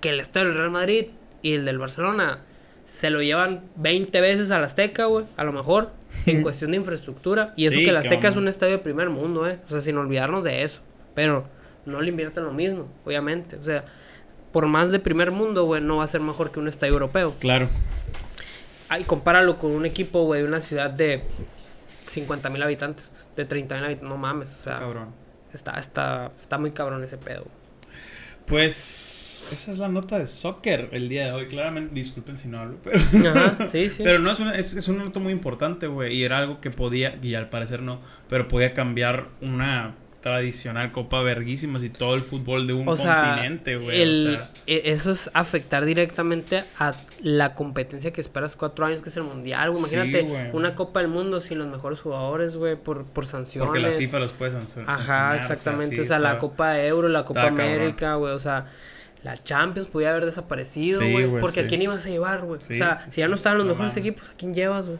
[0.00, 1.06] que el estadio del Real Madrid
[1.42, 2.40] y el del Barcelona
[2.86, 5.90] se lo llevan 20 veces al Azteca, güey, a lo mejor,
[6.26, 7.52] en cuestión de infraestructura.
[7.56, 9.58] Y eso Sí, que el Azteca es un estadio de primer mundo, eh.
[9.66, 10.80] O sea, sin olvidarnos de eso.
[11.14, 11.46] Pero
[11.84, 13.56] no le invierten lo mismo, obviamente.
[13.56, 13.84] O sea,
[14.52, 17.34] por más de primer mundo, güey, no va a ser mejor que un estadio europeo.
[17.38, 17.68] Claro.
[18.88, 21.22] Ay, compáralo con un equipo, güey, de una ciudad de
[22.06, 24.08] 50 mil habitantes, pues, de 30 mil habitantes.
[24.08, 25.08] No mames, o sea, Cabrón.
[25.52, 27.44] está, está, está muy cabrón ese pedo.
[28.48, 31.46] Pues esa es la nota de soccer el día de hoy.
[31.46, 32.98] Claramente, disculpen si no hablo, pero,
[33.30, 34.02] Ajá, sí, sí.
[34.02, 36.14] pero no es una, es, es una nota muy importante, güey.
[36.16, 41.22] Y era algo que podía, y al parecer no, pero podía cambiar una tradicional Copa
[41.22, 44.10] Verguísimas y todo el fútbol de un o continente, güey.
[44.10, 49.10] O sea, e- eso es afectar directamente a la competencia que esperas cuatro años, que
[49.10, 49.80] es el mundial, güey.
[49.80, 53.66] Imagínate una Copa del Mundo sin los mejores jugadores, güey, por, por sanciones.
[53.68, 55.00] porque la FIFA los puede sanc- sancionar.
[55.00, 55.94] Ajá, o exactamente.
[55.96, 57.46] sí O sea, la Copa Euro, la Copa.
[57.46, 58.32] América, güey.
[58.34, 58.66] O sea,
[59.22, 61.26] la Champions podía haber desaparecido, güey.
[61.40, 62.58] porque a quién ibas a llevar, güey.
[62.60, 64.06] O sea, si ya no estaban los No mejores mames.
[64.08, 64.98] equipos, ¿a quién llevas, güey?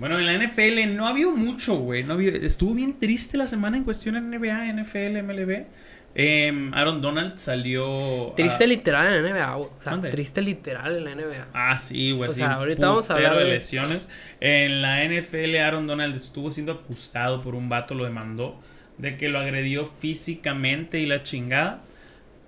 [0.00, 2.02] Bueno, en la NFL no había mucho, güey.
[2.02, 5.66] No había, estuvo bien triste la semana en cuestión en NBA, NFL, MLB.
[6.14, 8.32] Em, Aaron Donald salió.
[8.36, 9.68] Triste a- literal en la NBA, güey.
[9.78, 10.10] O sea, ¿Dónde?
[10.10, 11.46] triste literal en la NBA.
[11.54, 12.28] Ah, sí, güey.
[12.28, 14.08] O sí, sea, ahorita vamos a hablar de- lesiones.
[14.40, 18.58] En la NFL, Aaron Donald estuvo siendo acusado por un vato, lo demandó,
[18.98, 21.82] de que lo agredió físicamente y la chingada.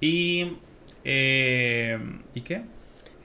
[0.00, 0.54] Y.
[1.04, 1.98] eh,
[2.34, 2.62] ¿Y qué?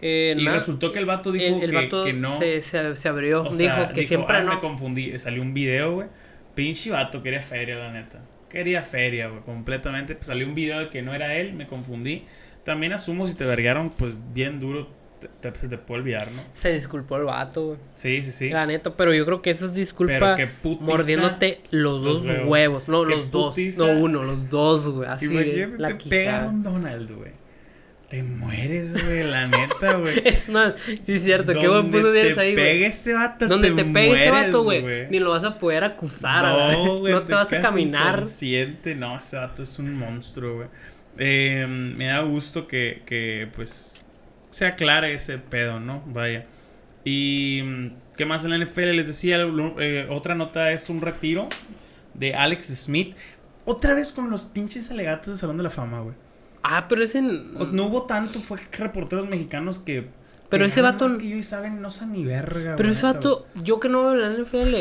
[0.01, 2.37] Eh, Y resultó que el vato dijo el, el que, vato que no.
[2.37, 3.41] se, se, se abrió.
[3.41, 4.53] O dijo sea, que siempre "Ah, no.
[4.55, 5.17] me confundí.
[5.19, 6.07] Salió un video, güey.
[6.55, 8.19] Pinche vato, quería feria, la neta.
[8.49, 10.15] Quería feria, güey, completamente.
[10.15, 12.23] Pues salió un video de que no era él, me confundí.
[12.63, 14.87] También asumo si te vergaron, pues bien duro,
[15.19, 16.41] te, te- se te puede olvidar, ¿no?
[16.53, 17.79] Se disculpó el vato, güey.
[17.93, 18.49] Sí, sí, sí.
[18.49, 22.23] La neta, pero yo creo que esa es Pero disculpa qué putiza mordiéndote los dos
[22.23, 22.47] los huevos.
[22.49, 22.87] huevos.
[22.87, 23.57] No, los dos.
[23.77, 25.09] No uno, los dos, güey.
[25.09, 26.61] Así, Imagínate, te pegaron.
[26.63, 27.31] Donald, güey.
[28.09, 30.21] Te mueres, güey, la neta, güey.
[30.25, 32.65] Es más, sí es cierto, qué buen punto Donde tienes te ahí, güey.
[32.65, 36.71] pegue ese vato, Donde te, pegue ese vato, güey, ni lo vas a poder acusar,
[36.73, 38.13] No, güey, no te, vas a caminar.
[38.13, 38.95] inconsciente.
[38.95, 40.67] No, ese vato es un monstruo, güey.
[41.17, 44.03] Eh, me da gusto que, que, pues,
[44.51, 46.01] se aclare ese pedo, ¿no?
[46.05, 46.45] Vaya.
[47.03, 48.95] Y, mm, ¿qué más en la NFL?
[48.95, 49.37] Les decía,
[49.79, 51.49] eh, otra nota es un retiro
[52.13, 53.17] de Alex Smith.
[53.65, 56.15] Otra vez con los pinches alegatos de Salón de la Fama, güey.
[56.69, 57.19] Ah, pero ese.
[57.57, 60.07] O sea, no hubo tanto, fue reporteros mexicanos que...
[60.49, 63.03] Pero que ese vato- más que yo y saben, no saben ni verga, Pero ese
[63.03, 64.75] vato, yo que no veo la NFL,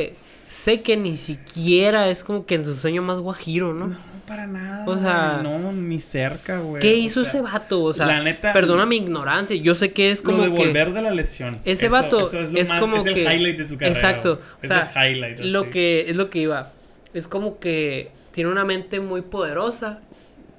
[0.49, 3.89] sé que ni siquiera es como que en su sueño más guajiro, ¿no?
[3.89, 3.97] No,
[4.27, 4.85] para nada.
[4.87, 6.81] O sea, no, ni cerca, güey.
[6.83, 7.83] ¿Qué O hizo sea, ese vato?
[7.83, 10.67] O sea, la neta- perdona mi ignorancia, yo sé que es como lo de que
[10.67, 11.59] volver de la lesión.
[11.65, 13.77] ese Eso- vato eso es, lo es más, como es el que highlight de su
[13.77, 13.95] carrera.
[13.97, 15.39] Exacto, Es el highlight.
[15.41, 16.73] lo que es lo que iba.
[17.15, 20.01] Es como que tiene una mente muy poderosa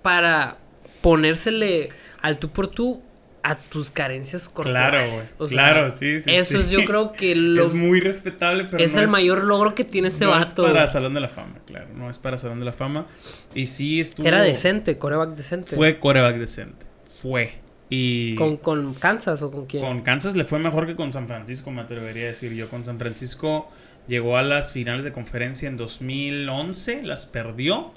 [0.02, 0.58] para
[1.02, 1.90] ponérsele
[2.22, 3.02] al tú por tú
[3.44, 4.92] a tus carencias corporales.
[4.92, 5.26] Claro, güey.
[5.38, 6.36] O sea, claro, sí, sí.
[6.36, 6.64] Eso sí.
[6.66, 9.86] es yo creo que lo Es muy respetable, pero es no el mayor logro que
[9.86, 10.68] tiene ese no vato.
[10.68, 10.86] Es para.
[10.88, 11.88] Salón de la Fama, claro.
[11.96, 13.08] No es para Salón de la Fama.
[13.56, 14.28] Y sí estuvo.
[14.28, 15.76] Era decente, coreback decente.
[15.76, 16.86] Fue coreback decente.
[17.22, 17.54] Fue.
[17.90, 19.82] Y ¿Con, ¿Con Kansas o con quién?
[19.82, 22.68] con Kansas le fue mejor que con San Francisco, me atrevería a decir yo.
[22.68, 23.70] Con San Francisco
[24.10, 27.94] llegó a las finales de conferencia en 2011, las perdió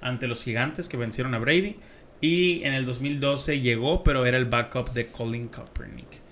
[0.00, 1.76] ante los gigantes que vencieron a Brady.
[2.20, 6.24] Y en el 2012 llegó, pero era el backup de Colin Kaepernick.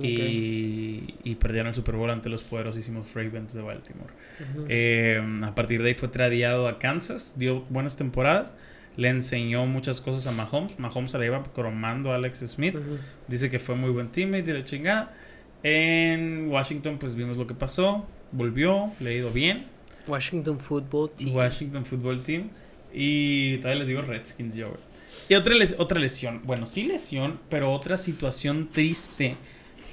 [0.00, 4.12] Y, y perdieron el Super Bowl ante los poderosísimos Ravens de Baltimore.
[4.68, 8.54] Eh, a partir de ahí fue tradeado a Kansas, dio buenas temporadas,
[8.96, 10.78] le enseñó muchas cosas a Mahomes.
[10.78, 12.76] Mahomes se la iba cromando a Alex Smith.
[13.28, 15.14] Dice que fue muy buen teammate y la chingada.
[15.62, 18.06] En Washington, pues vimos lo que pasó.
[18.32, 19.66] Volvió, le ha ido bien.
[20.06, 21.34] Washington Football Team.
[21.34, 22.50] Washington Football Team.
[22.92, 24.76] Y todavía les digo Redskins yo.
[25.28, 26.42] Y otra, les- otra lesión.
[26.44, 29.36] Bueno, sí lesión, pero otra situación triste.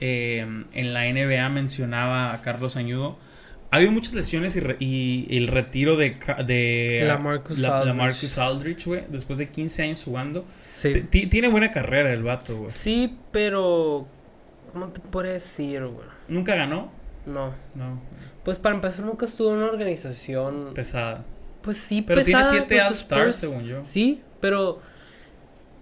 [0.01, 3.17] eh, en la NBA mencionaba a Carlos Añudo.
[3.71, 7.59] Ha habido muchas lesiones y, re- y el retiro de, de la, Aldridge.
[7.59, 10.45] LaMarcus Aldridge, güey, después de 15 años jugando.
[10.71, 11.01] Sí.
[11.11, 12.71] Tiene buena carrera el vato, güey.
[12.71, 14.07] Sí, pero.
[14.71, 16.07] ¿Cómo te puedo decir, güey?
[16.29, 16.91] Nunca ganó.
[17.25, 17.53] No.
[17.75, 18.01] No,
[18.45, 20.71] Pues para empezar, nunca estuvo en una organización.
[20.73, 21.25] pesada.
[21.61, 23.35] Pues sí, Pero tiene pesada, 7 pues, All-Stars, Spurs.
[23.35, 23.85] según yo.
[23.85, 24.81] Sí, pero.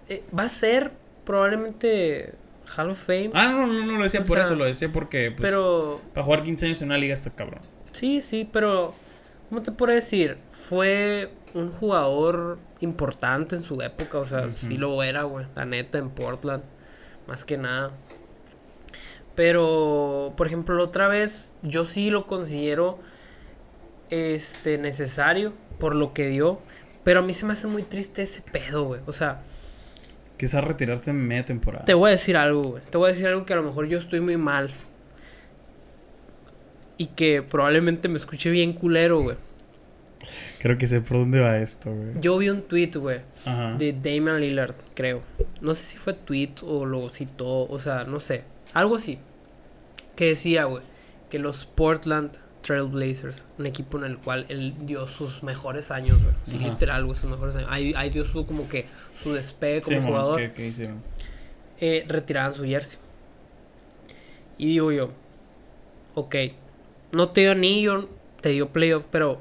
[0.08, 0.92] Eh, va a ser
[1.24, 2.34] probablemente
[2.76, 3.30] Hall of Fame.
[3.34, 6.00] Ah, no, no, no lo decía O por sea, eso, lo decía porque pues, pero.
[6.14, 7.60] para jugar 15 años en una liga está cabrón.
[7.92, 8.94] Sí, sí, pero.
[9.48, 10.36] ¿Cómo te puedo decir?
[10.50, 14.18] Fue un jugador importante en su época.
[14.18, 15.46] O sea, sí lo era, güey.
[15.54, 16.62] La neta, en Portland.
[17.26, 17.92] Más que nada.
[19.34, 22.98] Pero, por ejemplo, otra vez, yo sí lo considero
[24.10, 26.58] este necesario por lo que dio.
[27.04, 29.00] Pero a mí se me hace muy triste ese pedo, güey.
[29.06, 29.40] O sea,
[30.38, 31.84] Quizás retirarte en media temporada.
[31.84, 32.82] te voy a decir algo, güey.
[32.88, 34.70] Te voy a decir algo que a lo mejor yo estoy muy mal.
[36.96, 39.36] Y que probablemente me escuche bien culero, güey.
[40.60, 42.12] Creo que sé por dónde va esto, güey.
[42.20, 43.20] Yo vi un tweet, güey,
[43.78, 45.22] de Damian Lillard, creo.
[45.60, 48.42] No sé si fue tweet o lo citó, o sea, no sé.
[48.74, 49.18] Algo así.
[50.16, 50.82] Que decía, güey,
[51.30, 56.34] que los Portland Trailblazers, un equipo en el cual él dio sus mejores años, güey.
[56.44, 56.68] Sí, Ajá.
[56.68, 57.68] literal, güey, sus mejores años.
[57.70, 60.36] Ahí, ahí dio su, como que, su despegue como Sí, jugador.
[60.40, 61.02] ¿qué- qué hicieron?
[61.80, 62.98] eh, retiraban su jersey.
[64.58, 65.10] Y digo yo,
[66.14, 66.34] ok,
[67.12, 68.08] no te dio anillo,
[68.40, 69.40] te dio playoff, pero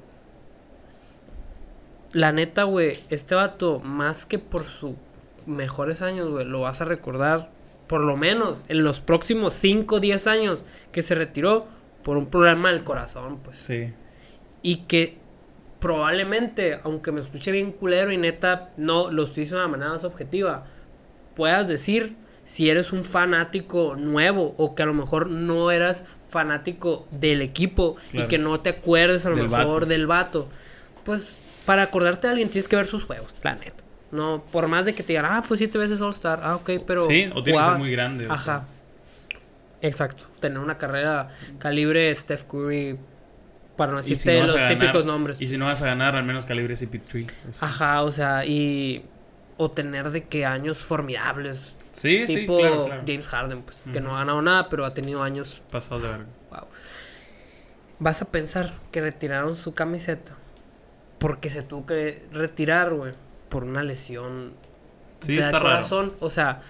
[2.13, 4.93] la neta, güey, este vato, más que por sus
[5.45, 7.49] mejores años, güey, lo vas a recordar
[7.87, 11.67] por lo menos en los próximos 5 o 10 años que se retiró
[12.07, 13.57] por un problema del corazón, pues.
[13.57, 13.91] Sí.
[14.61, 15.17] Y que
[15.79, 19.91] probablemente, aunque me escuche bien culero y neta, no lo estoy diciendo de una manera
[19.91, 20.63] más objetiva,
[21.35, 22.15] puedas decir
[22.45, 27.97] si eres un fanático nuevo o que a lo mejor no eras fanático del equipo
[28.13, 29.85] y que no te acuerdes a lo Del mejor vato.
[29.85, 30.47] del vato.
[31.03, 33.83] Pues para acordarte de alguien tienes que ver sus juegos, la neta.
[34.11, 37.01] No, por más de que te digan, ah, fue siete veces All-Star, ah, ok, pero.
[37.01, 38.27] Sí, o tiene que ser muy grande.
[38.27, 38.43] o Ajá.
[38.43, 38.65] sea.
[39.81, 40.25] Exacto.
[40.39, 42.97] Tener una carrera calibre Steph Curry,
[43.75, 45.41] para no si decirte no vas los ganar- típicos nombres.
[45.41, 47.29] Y si no vas a ganar, al menos calibre CP3.
[47.49, 47.67] o sea.
[47.67, 49.05] Ajá, o sea, y.
[49.59, 51.75] O tener de que años formidables.
[51.93, 53.03] Sí, sí, tipo claro, claro.
[53.07, 53.81] James Harden, pues.
[53.91, 55.63] Que no ha ganado nada, pero ha tenido años.
[55.71, 56.25] Pasados de verga.
[56.51, 56.67] Wow.
[57.99, 60.33] Vas a pensar que retiraron su camiseta.
[61.17, 63.13] Porque se tuvo que retirar, güey.
[63.49, 64.53] Por una lesión.
[65.21, 65.77] Sí, del está raro.
[65.77, 66.13] corazón.
[66.19, 66.61] O sea,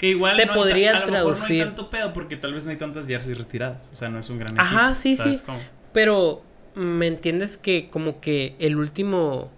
[0.00, 1.64] Que igual Se no hay podría a lo mejor no hay traducir.
[1.64, 3.86] tanto pedo porque tal vez no hay tantas jerseys retiradas.
[3.92, 5.44] O sea, no es un gran Ajá, equipo, sí, ¿sabes sí.
[5.44, 5.60] cómo?
[5.92, 6.42] Pero,
[6.74, 9.50] ¿me entiendes que como que el último,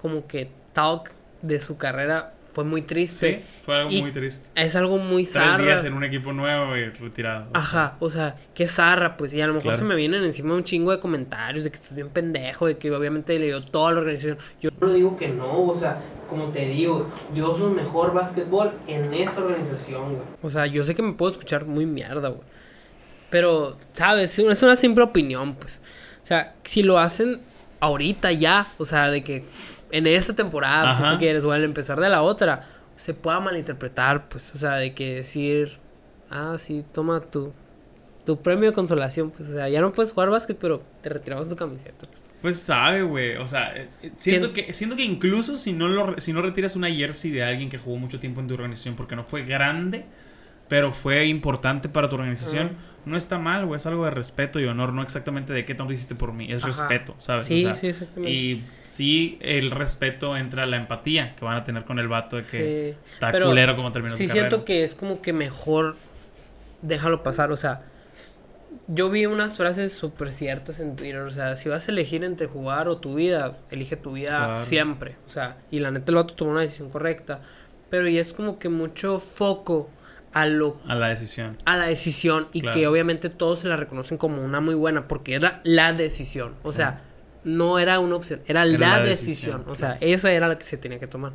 [0.00, 1.10] como que talk
[1.42, 3.42] de su carrera fue muy triste?
[3.44, 4.50] Sí, fue algo Y muy triste.
[4.60, 5.62] Es algo muy Tres zarra.
[5.64, 7.46] días en un equipo nuevo y retirado.
[7.48, 7.60] o sea.
[7.60, 9.32] Ajá, o sea, qué zarra, pues.
[9.32, 11.94] Y a lo mejor se me vienen encima un chingo de comentarios de que estás
[11.94, 14.38] bien pendejo, de que obviamente le dio toda la organización.
[14.60, 19.12] Yo no digo que no, o sea, como te digo, dio su mejor básquetbol en
[19.14, 20.26] esa organización, güey.
[20.42, 22.42] O sea, yo sé que me puedo escuchar muy mierda, güey.
[23.30, 24.38] Pero, ¿sabes?
[24.38, 25.80] Es una simple opinión, pues.
[26.22, 27.40] O sea, si lo hacen
[27.80, 29.44] ahorita ya, o sea, de que
[29.92, 34.28] en esta temporada, si tú quieres, o al empezar de la otra, se pueda malinterpretar,
[34.28, 34.54] pues.
[34.54, 35.78] O sea, de que decir,
[36.30, 37.52] ah, sí, toma tu,
[38.24, 39.48] tu premio de consolación, pues.
[39.50, 42.20] O sea, ya no puedes jugar básquet, pero te retiramos tu camiseta, pues.
[42.42, 43.36] Pues sabe, güey.
[43.36, 46.74] O sea, eh, eh, siento que, siento que incluso si no, lo, si no retiras
[46.74, 50.06] una jersey de alguien que jugó mucho tiempo en tu organización porque no fue grande,
[50.70, 53.76] pero fue importante para tu organización, no está mal, güey.
[53.76, 56.46] Es algo de respeto y honor, no exactamente de qué tanto hiciste por mí.
[56.52, 56.68] Es Ajá.
[56.68, 57.46] respeto, ¿sabes?
[57.46, 58.30] Sí, O sea, sí, exactamente.
[58.30, 62.42] Y sí, el respeto entra la empatía que van a tener con el vato de
[62.42, 62.98] que Sí.
[63.04, 65.96] está Pero culero como terminó Sí su siento que es como que mejor
[66.82, 67.80] déjalo pasar, o sea,
[68.86, 72.46] yo vi unas frases súper ciertas en Twitter, o sea, si vas a elegir entre
[72.46, 74.56] jugar o tu vida, elige tu vida Claro.
[74.64, 77.40] siempre, o sea, y la neta el vato tomó una decisión correcta,
[77.90, 79.90] pero ya es como que mucho foco
[80.32, 81.56] a lo A la decisión.
[81.64, 82.76] a la decisión y Claro.
[82.78, 86.72] que obviamente todos se la reconocen como una muy buena porque era la decisión, o
[86.72, 87.02] sea,
[87.42, 90.58] no era una opción, era, Era la, la decisión, decisión, o sea, esa era la
[90.58, 91.32] que se tenía que tomar.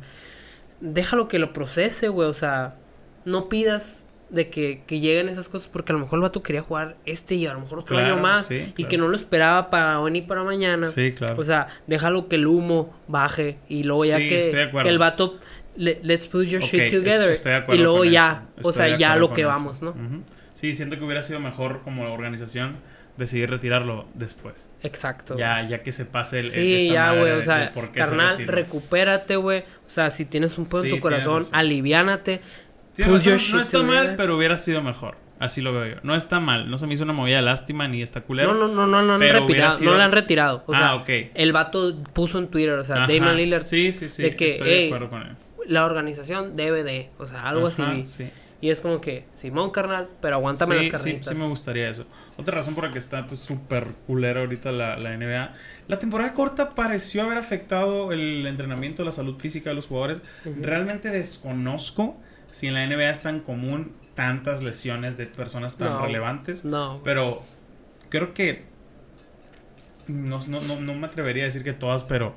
[0.80, 2.76] Déjalo que lo procese, güey, o sea,
[3.24, 6.60] no pidas de que, que lleguen esas cosas porque a lo mejor el vato quería
[6.60, 9.16] jugar este y a lo mejor otro Claro, año más sí, y que no lo
[9.16, 10.84] esperaba para hoy ni para mañana.
[10.86, 11.40] Sí, claro.
[11.40, 14.84] O sea, déjalo que el humo baje y luego ya Sí, que, estoy de acuerdo.
[14.84, 15.38] que el vato
[15.76, 18.68] let's put your Ok, shit together estoy de y acuerdo luego con ya, eso.
[18.68, 19.50] o Estoy sea, de ya lo que eso.
[19.50, 19.90] vamos, ¿no?
[19.90, 20.22] Ujú.
[20.54, 22.76] Sí, siento que hubiera sido mejor como organización
[23.16, 24.68] decidir retirarlo después.
[24.82, 25.36] Exacto.
[25.38, 27.90] Ya, ya que se pase el, Sí, esta ya, güey, o de- sea, de se
[27.90, 28.52] carnal, retiró.
[28.52, 29.60] recupérate, güey.
[29.86, 31.54] O sea, si tienes un pedo Sí, en tu corazón, razón.
[31.54, 32.40] aliviánate.
[32.96, 34.16] Put your no está mal, together.
[34.16, 35.16] pero hubiera sido mejor.
[35.38, 36.00] Así lo veo yo.
[36.02, 36.70] No está mal.
[36.70, 38.54] No se me hizo una movida de lástima ni está culero.
[38.54, 40.64] No, no, no, no, no, pero retirado, sido- no la han retirado.
[40.66, 41.08] O sea, Ah, ok.
[41.34, 43.12] el vato puso en Twitter, o sea, Ajá.
[43.12, 44.22] Damon Lillard, Sí, sí, sí.
[44.22, 45.36] de que, estoy de "Ey, acuerdo con él.
[45.68, 48.06] La organización debe de, o sea, algo Ajá, así.
[48.06, 48.30] sí.
[48.60, 51.34] Y es como que, Simón, carnal, pero aguántame sí, las sí, carnitas.
[51.36, 52.06] sí me gustaría eso.
[52.38, 55.54] Otra razón por la que está pues súper culera ahorita la, la NBA.
[55.88, 60.22] La temporada corta pareció haber afectado el entrenamiento, la salud física de los jugadores.
[60.44, 62.16] Realmente desconozco
[62.50, 66.06] si en la NBA es tan común tantas lesiones de personas tan No.
[66.06, 66.64] relevantes.
[66.64, 67.42] No, Pero
[68.08, 68.64] creo que
[70.08, 72.36] no, no, no, no me atrevería a decir que todas, pero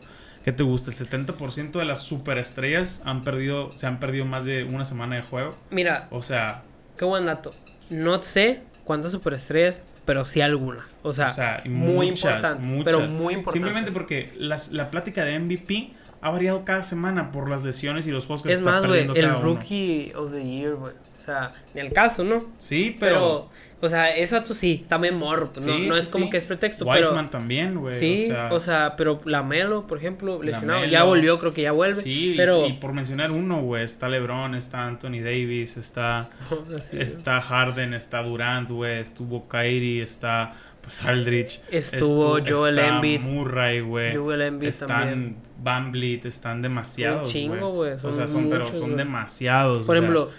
[0.50, 0.90] ¿qué te gusta?
[0.90, 5.22] El 70% de las superestrellas han perdido, se han perdido más de una semana de
[5.22, 5.56] juego.
[5.70, 6.64] mira, O sea,
[6.98, 7.54] qué buen dato.
[7.92, 10.98] No sé cuántas superestrellas, pero sí algunas.
[11.04, 12.84] O sea, o sea, muy muchas, importantes, muchas.
[12.86, 13.54] pero muy importantes.
[13.54, 15.92] Simplemente porque las, la plática de MVP
[16.22, 19.06] ha variado cada semana por las lesiones y los juegos que es se más, güey,
[19.08, 19.46] perdiendo el cada uno.
[19.46, 20.94] rookie of the year, güey.
[21.18, 22.46] O sea, ni el caso, ¿no?
[22.58, 23.50] Sí, pero, Pero,
[23.82, 25.52] o sea, eso tú sí, está bien morro.
[25.52, 26.32] pues, no Sí, no sí, es como sí.
[26.32, 27.30] que es pretexto, Wiseman pero...
[27.30, 28.00] también, güey.
[28.00, 31.06] Sí, o sea, pero la Melo, por ejemplo, lesionado, ya LaMelo.
[31.08, 32.02] volvió, creo que ya vuelve.
[32.02, 32.66] Sí, y- pero...
[32.66, 36.30] y, por mencionar uno, güey, está LeBron, está Anthony Davis, está
[36.94, 43.20] está Harden, está Durant, güey, estuvo Kyrie, está pues Aldrich, Estuvo Joel está Embiid.
[43.20, 44.16] Murray, güey.
[44.16, 45.36] Joel Embiid están también.
[45.62, 49.86] Van Vliet, están demasiados, Un chingo, güey, O sea, son pero son demasiados.
[49.86, 50.30] Por o sea, ejemplo,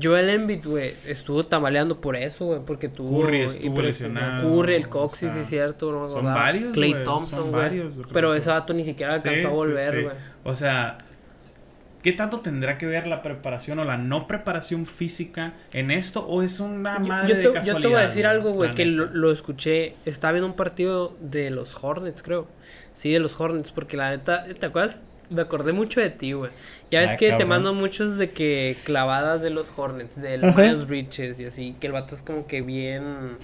[0.00, 3.22] Joel Embiid, güey, estuvo tambaleando por eso, güey, porque tuvo...
[3.22, 6.72] Curry estuvo lesionado, Curry, el o Cox, sí, sea, sí, es cierto, no son varios,
[6.72, 7.70] Clay Thompson, son güey.
[7.70, 10.02] de Pero ese vato ni siquiera Sí, alcanzó a volver, sí.
[10.04, 10.16] güey.
[10.44, 10.98] O sea,
[12.02, 16.24] ¿qué tanto tendrá que ver la preparación o la no preparación física en esto?
[16.24, 17.80] ¿O es una Yo- madre yo, de te, yo casualidad?
[17.82, 19.96] te voy a decir algo, güey, que lo, lo escuché.
[20.04, 22.46] Estaba viendo un partido de los Hornets, creo.
[23.00, 25.02] Sí, de los Hornets, porque la neta, ¿te acuerdas?
[25.30, 26.50] Me acordé mucho de ti, güey.
[26.90, 30.60] Ya ves Ah, que te mando muchos de que clavadas de los Hornets, del Ajá.
[30.60, 33.38] Miles Bridges y así, que el vato es como que bien,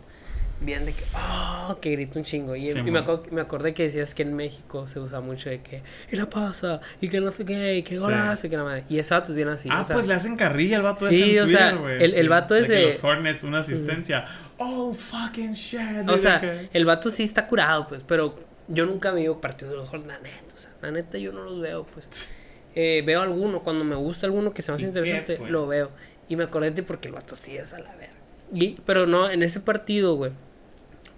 [0.60, 2.54] bien de que, oh, que grita un chingo.
[2.54, 5.62] Y, Sí, y me, me acordé que decías que en México se usa mucho de
[5.62, 5.82] que,
[6.12, 8.04] y la pasa, y que no sé qué, y que Sí.
[8.04, 8.84] golazo, y que la madre.
[8.90, 9.70] Y ese vato es bien así.
[9.72, 11.78] Ah, o sea, pues le hacen carrilla al vato Sí, ese en o sea, Twitter,
[11.78, 12.04] güey.
[12.04, 14.26] el- el vato de que ese- los Hornets, una asistencia.
[14.58, 16.06] Oh, fucking shit.
[16.08, 19.76] O sea, que- el vato sí está curado, pues, pero yo nunca veo partidos de
[19.78, 22.32] los Hornets, la neta, o sea, la neta yo no los veo, pues.
[22.74, 25.50] Eh, veo alguno, cuando me gusta alguno que se me hace ¿Y qué, interesante, pues?
[25.50, 25.90] lo veo.
[26.28, 28.12] Y me acordé de porque el vato sí es a la verga.
[28.52, 30.32] Y, pero no, en ese partido, güey,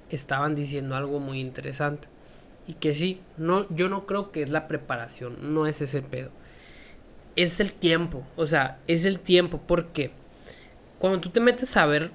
[0.09, 2.07] estaban diciendo algo muy interesante.
[2.69, 6.31] Y que sí, no, yo no creo que es la preparación, no es ese pedo.
[7.35, 10.11] Es el tiempo, o sea, es el tiempo, porque
[10.99, 12.11] cuando tú te metes a ver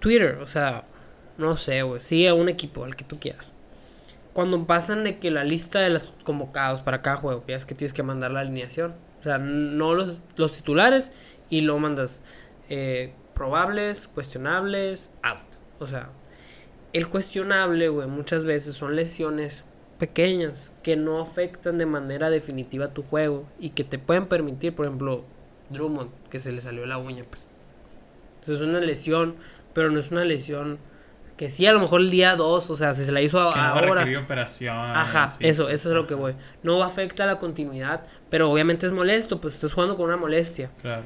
[0.00, 0.84] Twitter, o sea,
[1.38, 3.52] no sé, güey, sigue a un equipo, al que tú quieras.
[4.36, 7.74] Cuando pasan de que la lista de los convocados para cada juego, ya es que
[7.74, 8.94] tienes que mandar la alineación.
[9.20, 11.10] O sea, no los, los titulares
[11.48, 12.20] y lo mandas
[12.68, 15.38] eh, probables, cuestionables, out.
[15.78, 16.10] O sea,
[16.92, 19.64] el cuestionable, güey, muchas veces son lesiones
[19.98, 24.84] pequeñas que no afectan de manera definitiva tu juego y que te pueden permitir, por
[24.84, 25.24] ejemplo,
[25.70, 27.42] Drummond, que se le salió la uña, pues.
[28.40, 29.36] Entonces es una lesión,
[29.72, 30.78] pero no es una lesión
[31.36, 33.58] que sí, a lo mejor el día 2, o sea, si se la hizo que
[33.58, 34.20] no va a ahora.
[34.20, 34.76] operación.
[34.76, 36.34] Ajá, sí, eso, eso es a lo que voy.
[36.62, 40.70] No afecta la continuidad, pero obviamente es molesto, pues estás jugando con una molestia.
[40.80, 41.04] Claro.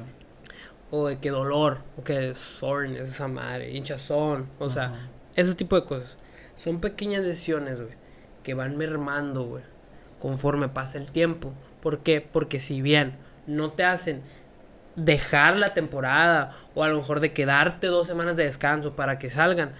[0.89, 4.93] O de que dolor, o que soreness, esa madre, hinchazón, o sea,
[5.35, 6.15] ese tipo de cosas.
[6.55, 7.95] Son pequeñas lesiones, güey,
[8.43, 9.63] que van mermando, güey,
[10.21, 11.53] conforme pasa el tiempo.
[11.81, 12.21] ¿Por qué?
[12.21, 13.17] Porque si bien
[13.47, 14.21] no te hacen
[14.95, 19.29] dejar la temporada o a lo mejor de quedarte dos semanas de descanso para que
[19.29, 19.73] salgan,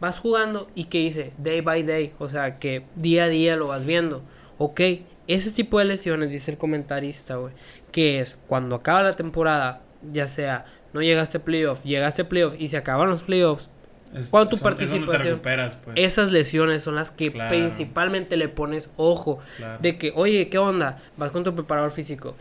[0.00, 3.68] vas jugando y que dice day by day, o sea, que día a día lo
[3.68, 4.22] vas viendo.
[4.58, 4.80] Ok,
[5.26, 7.54] ese tipo de lesiones, dice el comentarista, güey,
[7.92, 9.82] que es cuando acaba la temporada,
[10.12, 13.68] ya sea no llegaste a playoff, llegaste a playoff y se acaban los playoffs,
[14.14, 15.22] Es- ¿Cuál tu son- participación?
[15.26, 15.96] recuperas, pues.
[15.98, 17.48] esas lesiones son las que Claro.
[17.48, 19.40] principalmente le pones ojo.
[19.56, 19.78] Claro.
[19.82, 20.98] De que, oye, ¿qué onda?
[21.16, 22.36] Vas con tu preparador físico.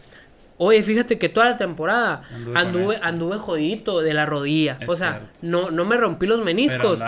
[0.63, 3.45] Oye, fíjate que toda la temporada Anduve anduve, con anduve, esto".
[3.45, 4.77] jodidito de la rodilla.
[4.79, 5.39] Es o sea, cierto.
[5.43, 7.01] no, no me rompí los meniscos,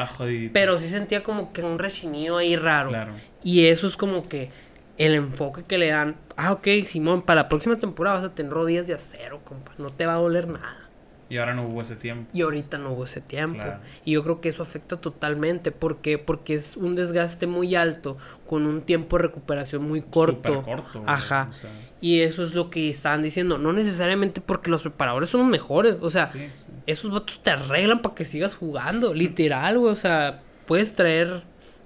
[0.53, 2.89] pero sí sentía como que un rechinido ahí raro.
[2.89, 3.13] Claro.
[3.43, 4.49] Y eso es como que
[4.97, 6.15] el enfoque que le dan.
[6.37, 9.71] Ah, ok, Simón, para la próxima temporada vas a tener rodillas de acero, compa.
[9.77, 10.84] No te va a doler nada.
[11.27, 12.29] Y ahora no hubo ese tiempo.
[12.33, 13.55] Y ahorita no hubo ese tiempo.
[13.57, 13.79] Claro.
[14.03, 15.71] Y yo creo que eso afecta totalmente.
[15.71, 16.19] ¿Por qué?
[16.19, 18.17] Porque es un desgaste muy alto
[18.47, 20.49] con un tiempo de recuperación muy corto.
[20.49, 20.99] Súper corto.
[21.01, 21.47] güey, Ajá.
[21.49, 23.57] o sea, Y eso es lo que estaban diciendo.
[23.57, 25.97] No necesariamente porque los preparadores son los mejores.
[26.01, 26.69] O sea, sí, sí.
[26.85, 29.13] esos vatos te arreglan para que sigas jugando.
[29.15, 29.91] Literal, güey.
[29.91, 31.41] O sea, puedes traer,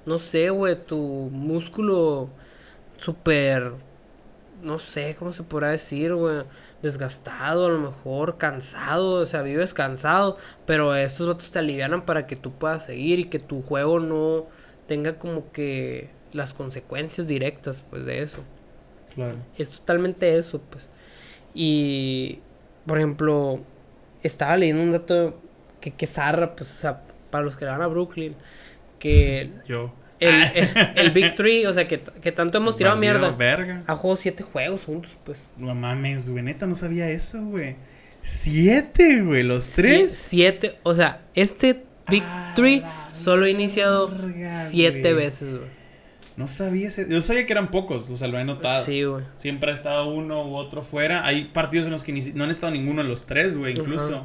[0.06, 2.30] no sé, güey, tu músculo
[3.00, 3.72] súper,
[4.62, 6.44] no sé, ¿cómo se podrá decir, güey?
[6.82, 12.26] Desgastado, a lo mejor, cansado, o sea, vives cansado, pero estos vatos te alivianan para
[12.26, 14.48] que tú puedas seguir y que tu juego no
[14.88, 18.40] tenga como que las consecuencias directas, pues, de eso.
[19.14, 19.38] Claro.
[19.58, 20.90] Es totalmente eso, pues.
[21.54, 22.40] Y,
[22.86, 23.60] por ejemplo,
[24.24, 25.40] estaba leyendo un dato
[25.82, 28.36] que, que zarra, pues, o sea, para los que le van a Brooklyn,
[29.00, 29.94] que Yo.
[30.20, 33.84] El, el, el Big Three, o sea, que, que tanto hemos tirado Valió mierda, verga.
[33.88, 35.42] ha jugado siete juegos juntos, pues.
[35.58, 37.76] No mames, güey, neta, no sabía eso, güey.
[38.22, 40.14] Siete, güey, los tres.
[40.14, 42.84] siete, o sea, este Big Ah, Three
[43.16, 45.26] solo ha iniciado verga, siete güey.
[45.26, 45.70] veces, güey.
[46.38, 47.06] No sabía ese.
[47.10, 48.86] Yo sabía que eran pocos, o sea, lo he notado.
[48.86, 49.26] Sí, güey.
[49.34, 51.26] Siempre ha estado uno u otro fuera.
[51.26, 54.16] Hay partidos en los que ni no han estado ninguno de los tres, güey, incluso.
[54.16, 54.24] Ajá.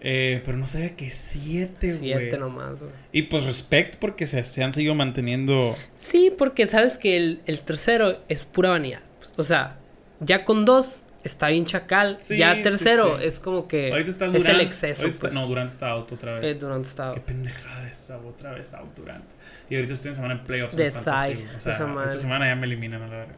[0.00, 1.98] Eh, pero no sabía que siete, güey.
[2.12, 2.92] Siete nomás, güey.
[3.12, 5.76] Y pues respect porque se, se han seguido manteniendo.
[5.98, 9.00] Sí, porque sabes que el, el tercero es pura vanidad.
[9.36, 9.78] O sea,
[10.20, 12.16] ya con dos está bien chacal.
[12.20, 13.24] Sí, ya tercero sí.
[13.26, 15.06] es como que Ahorita está es el exceso.
[15.06, 15.34] está- pues.
[15.34, 16.52] no, Durant está out otra vez.
[16.52, 19.24] Eh, Durant está- Qué pendejada esa, otra vez out Durant.
[19.68, 21.34] Y ahorita estoy en semana en playoffs De en fantasy.
[21.34, 21.48] Thai.
[21.56, 23.34] O sea, esta semana ya me eliminan a la verga.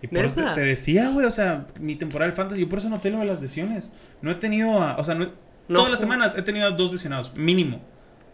[0.00, 2.88] Y por eso te, decía, güey, o sea, mi temporada de fantasy, yo por eso
[3.10, 3.90] lo de las lesiones.
[4.22, 6.70] No he tenido, a- o sea, no he- No todas las semanas he tenido a
[6.72, 7.82] dos lesionados, mínimo.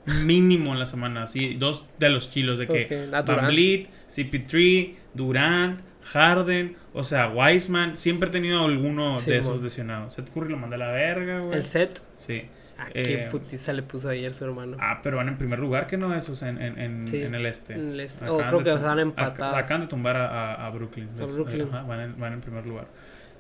[0.06, 3.46] Mínimo en la semana, sí, dos de los chilos de que Ok, a Van.
[3.46, 10.12] Vliet, CP3, Durant, Harden, o sea, Wiseman, siempre he tenido alguno Sí, de esos lesionados.
[10.12, 11.56] Seth Curry lo mandé a la verga, güey.
[11.56, 12.02] El set.
[12.14, 12.42] Sí.
[12.76, 14.76] Ah, Eh, qué putiza le puso ayer su hermano.
[14.80, 17.46] Ah, pero van en primer lugar que no esos en, en, en, Sí, en el
[17.46, 17.72] este.
[17.74, 18.28] en el este.
[18.28, 19.54] Oh, creo que ac- empatados.
[19.54, 21.08] Acaban de tumbar a, a- a Brooklyn.
[21.18, 22.88] A ajá, van, en, van en primer lugar.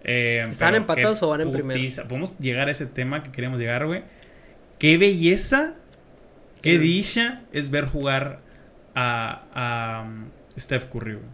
[0.04, 1.80] Eh, ¿Están empatados o van en primero?
[2.08, 4.02] Podemos llegar a ese tema que queremos llegar, güey.
[4.78, 5.74] Qué belleza,
[6.60, 6.82] qué Mm.
[6.82, 8.40] dicha es ver jugar
[8.94, 10.26] a, a um,
[10.58, 11.26] Steph Curry, güey.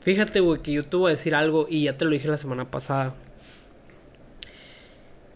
[0.00, 2.38] Fíjate, güey, que yo te voy a decir algo y ya te lo dije la
[2.38, 3.14] semana pasada.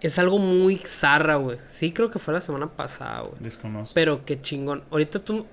[0.00, 1.58] Es algo muy zarra, güey.
[1.68, 3.34] Sí, creo que fue la semana pasada, güey.
[3.40, 3.94] Desconozco.
[3.94, 4.84] Pero qué chingón.
[4.90, 5.46] Ahorita tú.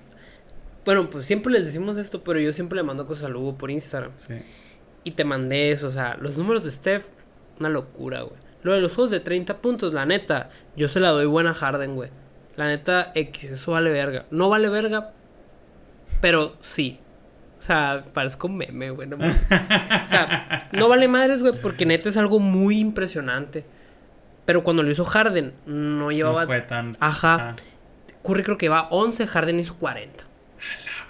[0.84, 3.70] Bueno, pues siempre les decimos esto, pero yo siempre le mando cosas a Lugo por
[3.70, 4.12] Instagram.
[4.16, 4.34] Sí.
[5.04, 7.06] Y te mandé eso, o sea, los números de Steph,
[7.58, 8.36] una locura, güey.
[8.62, 11.54] Lo de los juegos de 30 puntos, la neta, yo se la doy buena a
[11.54, 12.10] Harden, güey.
[12.56, 14.26] La neta, X, eso vale verga.
[14.30, 15.12] No vale verga,
[16.20, 17.00] pero sí.
[17.58, 19.08] O sea, parezco un meme, güey.
[19.08, 23.64] no o sea, no vale madres, güey, porque neta es algo muy impresionante.
[24.44, 26.42] Pero cuando lo hizo Harden, no llevaba...
[26.42, 26.96] No fue tan.
[27.00, 27.50] Ajá.
[27.50, 27.56] ah,
[28.24, 30.24] Curry creo que va 11, Harden hizo 40.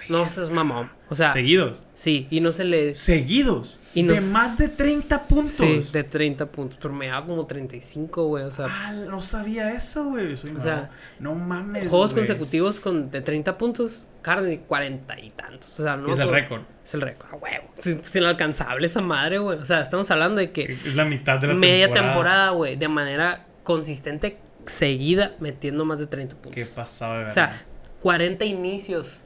[0.08, 0.90] No seas mamón.
[1.08, 1.84] O sea, seguidos.
[1.94, 2.94] sí, y no se le...
[2.94, 3.80] Seguidos.
[3.94, 5.52] Y no- de más de 30 puntos.
[5.54, 6.78] Sí, de 30 puntos.
[6.80, 8.44] Pero me daba como 35, güey.
[8.44, 10.36] O sea, Ah, no sabía eso, güey.
[10.36, 11.88] Soy O sea, no mames.
[11.88, 12.24] juegos güey.
[12.26, 15.78] consecutivos con de 30 puntos, Harden 40 y tantos.
[15.78, 16.10] O sea, no.
[16.10, 16.62] Es el récord.
[16.84, 17.32] Es el récord.
[17.34, 17.68] A huevo.
[17.76, 19.58] Es, inalcanzable esa madre, güey.
[19.58, 22.12] O sea, estamos hablando de que Es la mitad de la media temporada.
[22.14, 26.54] temporada, güey, de manera consistente, seguida, metiendo más de 30 puntos.
[26.54, 27.64] Qué pasado de o sea,
[28.00, 29.21] 40 inicios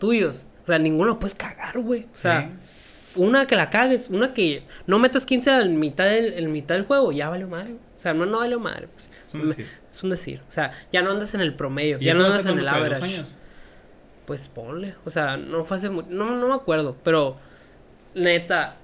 [0.00, 0.46] tuyos.
[0.64, 2.02] O sea, ninguno lo puedes cagar, güey.
[2.12, 2.50] O sea,
[3.14, 6.84] una que la cagues, una que no metas 15 en mitad del, en mitad del
[6.84, 7.74] juego, ya valió madre.
[7.96, 8.88] O sea, no, no valió madre.
[9.22, 9.66] Es un decir.
[9.92, 10.40] Es un decir.
[10.48, 13.04] O sea, ya no andas en el promedio, ¿Y ya no andas en el average.
[13.04, 13.38] años?
[14.26, 14.94] Pues ponle.
[15.04, 16.08] O sea, no fue hace mucho.
[16.10, 16.96] No, no me acuerdo.
[17.04, 17.36] Pero,
[18.14, 18.76] neta.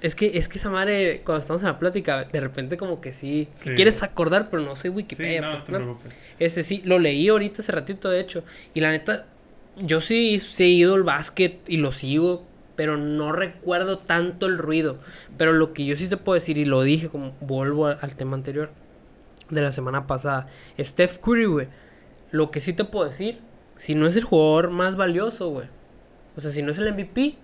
[0.00, 3.10] Es que, es que esa madre, cuando estamos en la plática, de repente como que
[3.12, 3.70] sí, que Sí.
[3.74, 5.40] quieres acordar, pero no soy Sí, Wikipedia.
[5.40, 6.44] no, pues, no te.
[6.44, 8.44] Ese sí, lo leí ahorita hace ratito, de hecho.
[8.74, 9.24] Y la neta,
[9.76, 12.44] yo sí he seguido el básquet y lo sigo,
[12.76, 14.98] pero no recuerdo tanto el ruido.
[15.36, 18.14] Pero lo que yo sí te puedo decir, y lo dije, como vuelvo al, al
[18.14, 18.70] tema anterior
[19.50, 20.46] de la semana pasada,
[20.78, 21.68] Steph Curry, güey.
[22.30, 23.38] Lo que sí te puedo decir,
[23.76, 25.68] si no es el jugador más valioso, güey.
[26.36, 27.36] O sea, si no es el MVP,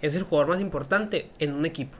[0.00, 1.98] es el jugador más importante en un equipo.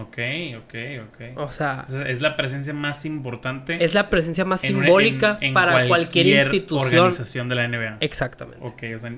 [0.00, 0.18] Ok,
[0.58, 0.74] ok,
[1.08, 1.38] ok.
[1.38, 5.54] O sea, Es- la presencia más importante es la presencia más en simbólica en- en
[5.54, 6.86] para cualquier, institución.
[6.86, 7.96] organización de la NBA.
[8.00, 8.60] Exactamente.
[8.62, 9.12] Ok, o sea,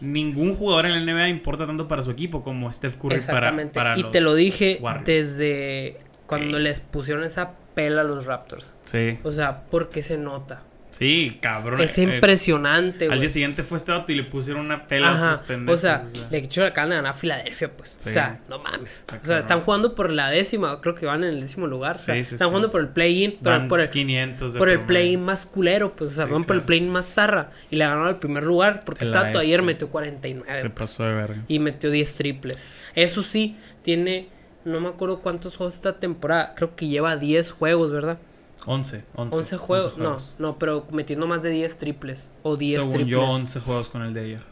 [0.00, 3.74] ningún jugador en la NBA importa tanto para su equipo como Steph Curry para, Exactamente.
[3.74, 5.06] para y los te lo dije Warriors.
[5.06, 8.74] desde cuando les pusieron esa pela a los Raptors.
[8.84, 9.18] Sí.
[9.24, 10.62] O sea, porque se nota.
[10.90, 11.80] Sí, cabrón.
[11.80, 13.20] Es Eh, impresionante, Al güey.
[13.20, 15.78] día siguiente fue este y le pusieron una pela a otros pendejos.
[15.78, 17.94] O sea, de hecho le acaban de ganar a Filadelfia, pues.
[17.96, 18.08] Sí.
[18.08, 18.98] O sea, no mames.
[19.00, 19.38] Está O sea, cabrón.
[19.40, 21.94] están jugando por la décima, creo que van en el décimo lugar.
[21.94, 24.68] O sea, Sí, sí, están jugando por el play-in, pero por el, 500 de por
[24.68, 26.12] el play-in más culero, pues.
[26.12, 27.50] O sea, van por el play-in más zarra.
[27.70, 29.38] Y le ganaron al primer lugar porque El Stato este.
[29.38, 30.58] ayer metió 49.
[30.58, 31.44] Se pues, pasó de verga.
[31.48, 32.58] y metió 10 triples.
[32.94, 34.28] Eso sí, tiene.
[34.64, 36.52] No me acuerdo cuántos juegos esta temporada.
[36.54, 38.18] Creo que lleva 10 juegos, ¿verdad?
[38.66, 39.38] 11, 11.
[39.38, 39.86] 11 juegos.
[39.98, 42.30] 11 No, no, pero metiendo más de 10 triples.
[42.42, 43.10] O 10 Según triples.
[43.10, 44.42] yo, 11 juegos con el de ayer.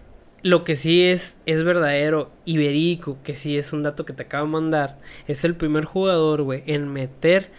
[0.43, 4.23] Lo que sí es, es verdadero y verídico, que sí es un dato que te
[4.23, 7.51] acabo de mandar, es el primer jugador, güey, en meter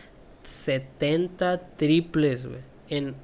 [0.48, 3.16] 70 triples, güey, en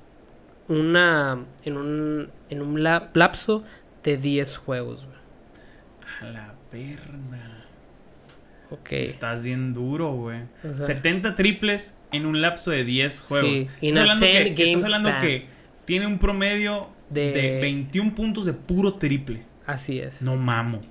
[0.67, 3.63] una, en un, en un la- lapso
[4.03, 5.17] de 10 juegos, güey.
[6.29, 7.65] A la perna.
[8.71, 8.91] Ok.
[8.91, 10.41] Estás bien duro, güey.
[10.63, 13.49] O sea, 70 triples en un lapso de 10 juegos.
[13.49, 15.21] Sí, Estás hablando, 10 que, estás hablando span.
[15.21, 15.45] que
[15.85, 17.31] tiene un promedio de...
[17.31, 19.43] De- 21 puntos de puro triple.
[19.65, 20.21] Así es.
[20.21, 20.81] No mamo.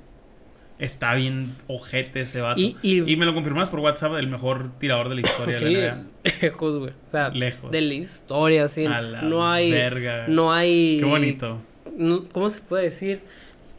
[0.79, 2.61] Está bien ojete ese vato.
[2.61, 5.65] Y- Y, y- me lo confirmas por WhatsApp, el mejor tirador de la historia Sí,
[5.65, 5.95] de la
[6.25, 6.33] NBA.
[6.43, 6.91] lejos, güey.
[7.07, 7.71] O sea, Lejos.
[7.71, 8.85] de la historia, sí.
[8.87, 10.27] A la No hay, verga.
[10.29, 10.97] no hay.
[10.99, 11.61] Qué bonito.
[11.97, 13.21] no- ¿cómo se puede decir?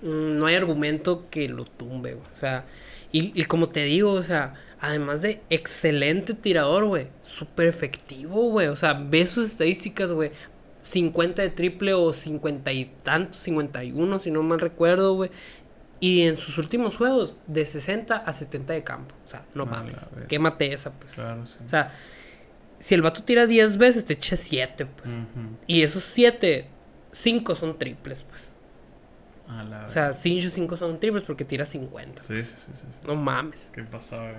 [0.02, 2.26] Mm, No hay argumento que lo tumbe, güey.
[2.32, 2.64] O sea,
[3.12, 4.54] y, y como te digo, o sea,
[4.86, 8.68] además de excelente tirador, güey, súper efectivo, güey.
[8.68, 10.32] O sea, ves sus estadísticas, güey.
[10.82, 15.32] 50 de triple o 50 y tantos, 51, si no mal recuerdo, güey.
[16.00, 19.16] Y en sus últimos juegos, de 60 a 70 de campo.
[19.26, 20.10] O sea, no A la mames.
[20.28, 21.14] Quémate esa, pues.
[21.14, 21.60] Claro, sí.
[21.66, 21.94] O sea,
[22.80, 25.12] si el vato tira 10 veces, te echa 7, pues.
[25.12, 25.58] Ujú.
[25.66, 26.70] Y esos 7,
[27.12, 28.55] 5 son triples, pues.
[29.48, 30.20] A la O sea, verga.
[30.20, 32.22] 5 5 son triples porque tira 50.
[32.24, 33.00] Sí, sí, sí, sí, sí.
[33.06, 33.70] No mames.
[33.74, 34.34] ¿Qué güey?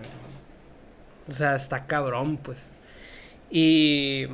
[1.28, 2.70] O sea, está cabrón, pues.
[3.50, 4.26] Y.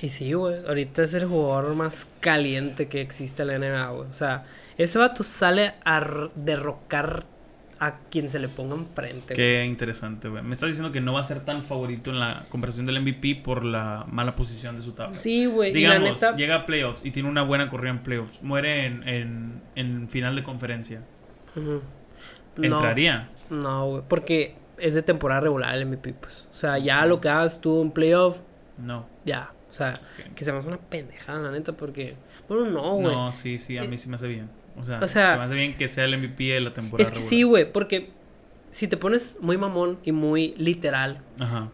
[0.00, 0.66] Y sí, güey.
[0.66, 4.10] Ahorita es el jugador más caliente que existe en la NBA, güey.
[4.10, 4.44] O sea,
[4.76, 7.24] ese vato sale a derrocar
[7.86, 9.36] a quien se le ponga enfrente, güey.
[9.36, 10.42] Qué interesante, güey.
[10.42, 13.36] Me estás diciendo que no va a ser tan favorito en la conversación del MVP
[13.44, 15.14] por la mala posición de su tabla.
[15.16, 15.70] Sí, güey.
[15.70, 16.36] Y la Digamos, neta.
[16.36, 18.42] llega a playoffs y tiene una buena corrida en playoffs.
[18.42, 21.02] Muere en, en, en final de conferencia.
[22.60, 23.28] ¿Entraría?
[23.50, 24.02] No, güey.
[24.08, 26.48] Porque es de temporada regular el MVP, pues.
[26.50, 28.42] O sea, ya lo que hagas tú en playoff,
[28.78, 29.06] No.
[29.24, 29.50] ya.
[29.70, 30.00] O sea,
[30.36, 32.14] que se me hace una pendejada, la neta, porque.
[32.48, 33.14] Bueno, no, güey.
[33.14, 34.48] No, sí, sí, a mí sí me hace bien.
[34.76, 37.08] O sea, O sea, se me hace bien que sea el MVP de la temporada.
[37.08, 38.10] Es que sí, güey, porque
[38.72, 41.68] si te pones muy mamón y muy literal, Ajá.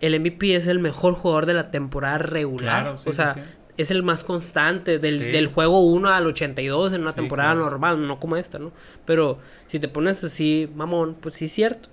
[0.00, 2.82] el MVP es el mejor jugador de la temporada regular.
[2.82, 3.46] Claro, sí, o sea, sí, sí.
[3.76, 7.68] es el más constante del, del juego 1 al 82 en una temporada claro.
[7.68, 8.72] normal, no como esta, ¿no?
[9.04, 11.90] Pero si te pones así mamón, pues sí es cierto.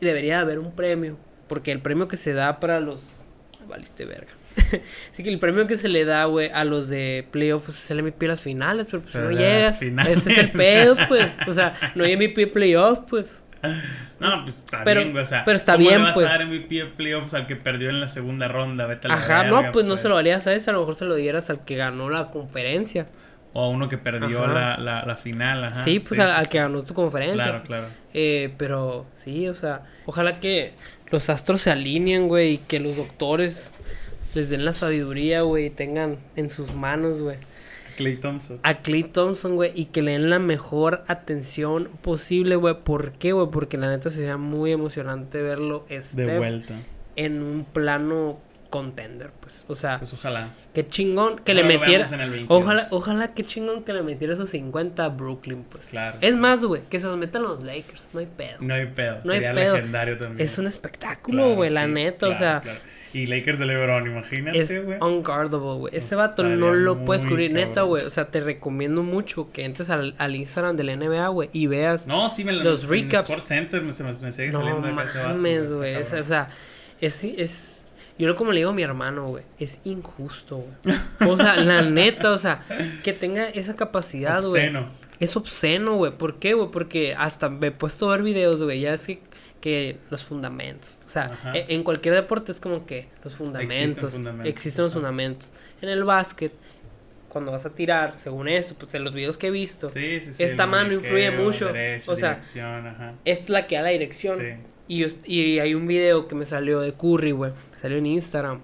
[0.00, 1.16] Y debería haber un premio,
[1.48, 3.19] porque el premio que se da para los...
[3.70, 4.32] Valiste verga.
[5.12, 7.90] Así que el premio que se le da, güey, a los de playoff pues, es
[7.90, 9.78] el MVP de las finales, pero pues Pero no llegas.
[9.78, 10.18] finales.
[10.18, 11.30] Ese es el pedo, pues.
[11.46, 13.44] O sea, no hay MVP playoff, pues.
[14.20, 15.22] No, pues está Pero- bien, güey.
[15.22, 16.26] O sea, pero está ¿cómo bien, le vas pues.
[16.26, 18.84] a dar MVP de playoffs al que perdió en la segunda ronda?
[18.86, 20.80] Vete a la Ajá, verga, no, pues no se lo valías a ese, a lo
[20.80, 23.06] mejor se lo dieras al que ganó la conferencia.
[23.52, 25.84] O a uno que perdió la, la, la final, ajá.
[25.84, 26.50] sí, pues al, sí, al sí.
[26.50, 27.42] que ganó tu conferencia.
[27.42, 27.86] Claro, claro.
[28.12, 30.74] Eh, pero sí, o sea, ojalá que
[31.10, 33.70] los astros se alineen, güey, y que los doctores
[34.34, 37.36] les den la sabiduría, güey, y tengan en sus manos, güey,
[37.96, 38.60] Clay Thompson.
[38.62, 42.76] a Clay Thompson, güey, y que le den la mejor atención posible, güey.
[42.84, 43.48] ¿Por qué, güey?
[43.50, 46.78] Porque la neta sería muy emocionante verlo De Steph, vuelta.
[47.16, 48.38] en un plano
[48.70, 49.64] contender, pues.
[49.68, 50.50] O sea, Pues ojalá.
[50.72, 52.04] qué chingón que Ojalá le metiera.
[52.04, 52.62] veamos en el 22.
[52.62, 55.90] Ojalá, ojalá qué chingón que le metiera esos 50 a Brooklyn, pues.
[55.90, 56.40] Claro, Es sí.
[56.40, 58.56] más, güey, que se los metan los Lakers, no hay pedo.
[58.60, 59.18] No hay pedo.
[59.24, 59.74] No hay Sería pedo.
[59.74, 60.46] legendario también.
[60.46, 62.78] Es un espectáculo, Claro, güey, la neta, o sea, claro.
[63.12, 64.98] Y Lakers de LeBron, es imagínate, güey.
[65.00, 65.96] unguardable, güey.
[65.96, 68.04] Ese Estaría vato no lo puedes cubrir, neta, güey.
[68.04, 71.66] O sea, te recomiendo mucho que entres al, al Instagram de la NBA, güey, y
[71.66, 72.06] veas.
[72.06, 73.28] No, sí, me lo Los en recaps.
[73.28, 75.18] Sports Center me, me, me sigue no saliendo vato.
[75.26, 75.94] mames, güey.
[75.96, 76.12] es-.
[76.12, 76.50] O sea,
[77.00, 77.79] es, es.
[78.20, 79.44] Yo lo como le digo a mi hermano, güey.
[79.58, 81.30] Es injusto, güey.
[81.30, 82.64] O sea, la neta, o sea,
[83.02, 84.66] que tenga esa capacidad, güey.
[84.66, 84.88] Obsceno.
[85.18, 86.12] Es obsceno, güey.
[86.12, 86.70] ¿Por qué, güey?
[86.70, 88.80] Porque hasta me he puesto a ver videos, güey.
[88.80, 89.20] Ya es que,
[89.60, 91.00] que los fundamentos.
[91.06, 94.12] O sea, e- en cualquier deporte es como que los fundamentos.
[94.12, 95.50] fundamentos, Existen los fundamentos.
[95.82, 96.52] En el básquet,
[97.30, 100.32] cuando vas a tirar, según eso, pues en los videos que he visto, Sí, sí,
[100.34, 100.42] sí.
[100.44, 101.70] Esta mano influye mucho,
[102.08, 103.14] o sea, ajá.
[103.24, 104.38] es la que da la dirección.
[104.88, 107.52] Y, yo- y hay un video que me salió de Curry, güey.
[107.80, 108.60] Salió en Instagram.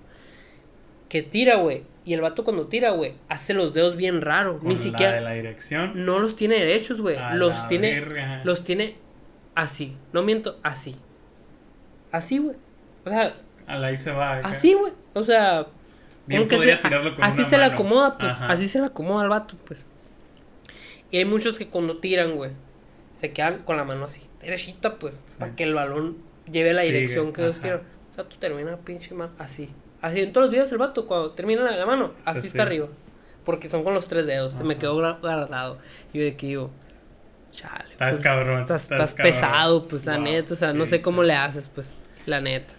[1.08, 1.84] Que tira, güey.
[2.04, 4.62] Y el vato cuando tira, güey, hace los dedos bien raros.
[4.62, 5.12] Ni la siquiera.
[5.12, 6.04] de la dirección.
[6.04, 7.16] No los tiene derechos, güey.
[7.34, 7.92] Los tiene.
[8.00, 8.40] verga.
[8.44, 8.96] Los tiene
[9.54, 9.96] así.
[10.12, 10.96] No miento, así.
[12.12, 12.56] Así, güey.
[13.04, 13.34] O sea,
[13.66, 14.38] A la ahí se va.
[14.38, 14.48] acá.
[14.48, 14.92] así, güey.
[15.14, 15.66] O sea,
[16.26, 17.74] Bien como que podría se- tirarlo con así una se le mano.
[17.74, 18.32] acomoda, pues.
[18.32, 18.48] Ajá.
[18.52, 19.84] Así se le acomoda al vato, pues.
[21.10, 22.50] Y hay muchos que cuando tiran, güey,
[23.14, 25.36] se quedan con la mano así, derechita, pues, Sí.
[25.38, 26.18] para que el balón
[26.50, 27.82] lleve la Sigue, dirección que ellos quieran.
[28.12, 29.70] O sea, tú terminas pinche mano, así.
[30.02, 32.58] Así en todos los videos el vato, cuando termina la, la mano, así Sí, está
[32.62, 32.66] sí.
[32.66, 32.88] arriba.
[33.44, 35.78] Porque son con los tres dedos, se me quedó guardado.
[36.12, 36.70] Y yo de que digo,
[37.52, 37.92] chale.
[37.92, 39.32] Estás pues, cabrón, Estás, estás estás cabrón.
[39.32, 40.54] pesado, pues, la Wow, neta.
[40.54, 41.92] O sea, no sé cómo le haces, pues,
[42.26, 42.74] la neta.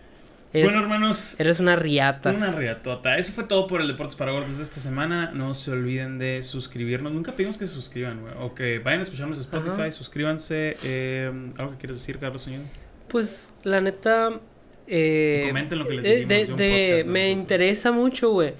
[0.63, 2.31] Bueno, hermanos, eres una riata.
[2.31, 3.17] Una riatota.
[3.17, 5.31] Eso fue todo por el Deportes para Gordos de esta semana.
[5.33, 7.11] No se olviden de suscribirnos.
[7.13, 8.33] Nunca pedimos que se suscriban, güey.
[8.39, 9.91] O que vayan a escucharnos en Spotify, Ajá.
[9.91, 10.75] suscríbanse.
[10.83, 12.61] Eh, ¿Algo que quieres decir, Carlos Señor?
[13.07, 14.39] Pues la neta.
[14.87, 17.41] Eh, Que comenten lo que les de- dijimos de- me nosotros.
[17.43, 18.53] interesa mucho, güey.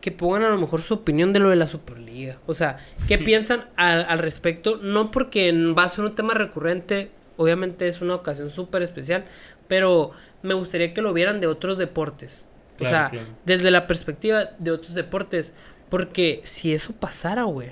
[0.00, 2.38] Que pongan a lo mejor su opinión de lo de la Superliga.
[2.46, 2.78] O sea,
[3.08, 4.78] ¿qué piensan al, al respecto?
[4.82, 7.10] No porque va a ser un tema recurrente.
[7.36, 9.24] Obviamente es una ocasión súper especial.
[9.68, 10.12] Pero
[10.44, 12.46] me gustaría que lo vieran de otros deportes.
[12.76, 13.28] Claro, o sea, claro.
[13.44, 15.52] desde la perspectiva de otros deportes.
[15.90, 17.70] Porque si eso pasara, güey.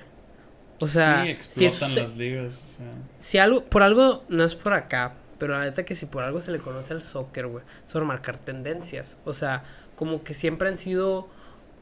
[0.81, 2.62] O sea, sí, si eso explotan se- las ligas.
[2.62, 6.07] O sea, si algo, por algo, no es por acá, pero la neta que si
[6.07, 9.16] por algo se le conoce al soccer, güey, sobre marcar tendencias.
[9.25, 9.64] O sea,
[9.97, 11.29] como que siempre han sido,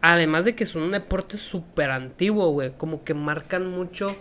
[0.01, 4.15] además de que son un deporte súper antiguo, güey, como que marcan mucho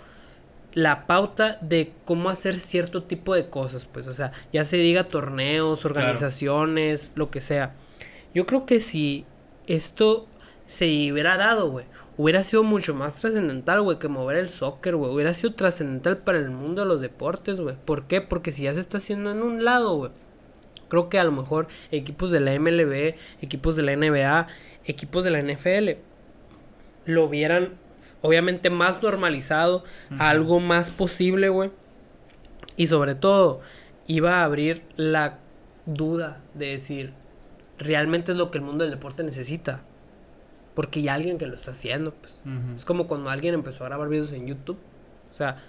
[0.73, 5.05] la pauta de cómo hacer cierto tipo de cosas, pues, o sea, ya se diga
[5.05, 7.73] torneos, organizaciones, lo que sea.
[8.33, 9.25] Yo creo que si
[9.67, 10.27] esto
[10.67, 11.85] se hubiera dado, güey,
[12.17, 15.11] hubiera sido mucho más trascendental, güey, que mover el soccer, güey.
[15.11, 17.75] Hubiera sido trascendental para el mundo de los deportes, güey.
[17.85, 18.21] ¿Por qué?
[18.21, 20.11] Porque si ya se está haciendo en un lado, güey.
[20.89, 24.47] Creo que a lo mejor equipos de la MLB, equipos de la NBA,
[24.85, 26.01] equipos de la NFL
[27.05, 27.75] lo hubieran
[28.21, 29.83] obviamente más normalizado,
[30.17, 31.71] algo más posible, güey.
[32.75, 33.61] Y sobre todo,
[34.07, 35.39] iba a abrir la
[35.85, 37.13] duda de decir,
[37.77, 39.81] realmente es lo que el mundo del deporte necesita.
[40.75, 42.41] Porque ya alguien que lo está haciendo, pues.
[42.75, 44.77] Es como cuando alguien empezó a grabar videos en YouTube.
[45.29, 45.61] O sea,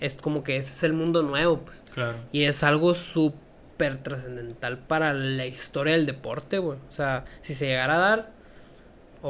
[0.00, 1.84] es como que ese es el mundo nuevo, pues.
[1.92, 2.16] Claro.
[2.32, 6.78] Y es algo súper trascendental para la historia del deporte, güey.
[6.88, 8.32] O sea, si se llegara a dar,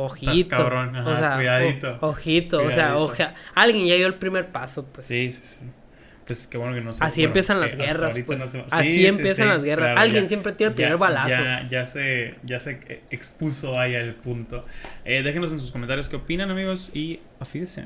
[0.03, 0.57] ojito.
[0.57, 1.99] cabrón, ajá, o sea, cuidadito.
[2.01, 5.07] o- ojito, o sea, oja- alguien ya dio el primer paso, pues.
[5.07, 5.71] Sí, sí, sí.
[6.27, 8.39] Pues qué bueno que no se Así bueno, empiezan las guerras, ahorita pues.
[8.39, 9.85] no se- Así Sí, sí, empiezan sí, las guerras.
[9.89, 11.29] claro, Alguien ya- siempre tira el primer ya- balazo.
[11.29, 14.65] Ya, ya se, ya se expuso ahí el punto.
[15.05, 17.85] Eh, déjenos en sus comentarios qué opinan, amigos, y afídense.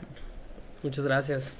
[0.85, 1.57] Muchas gracias.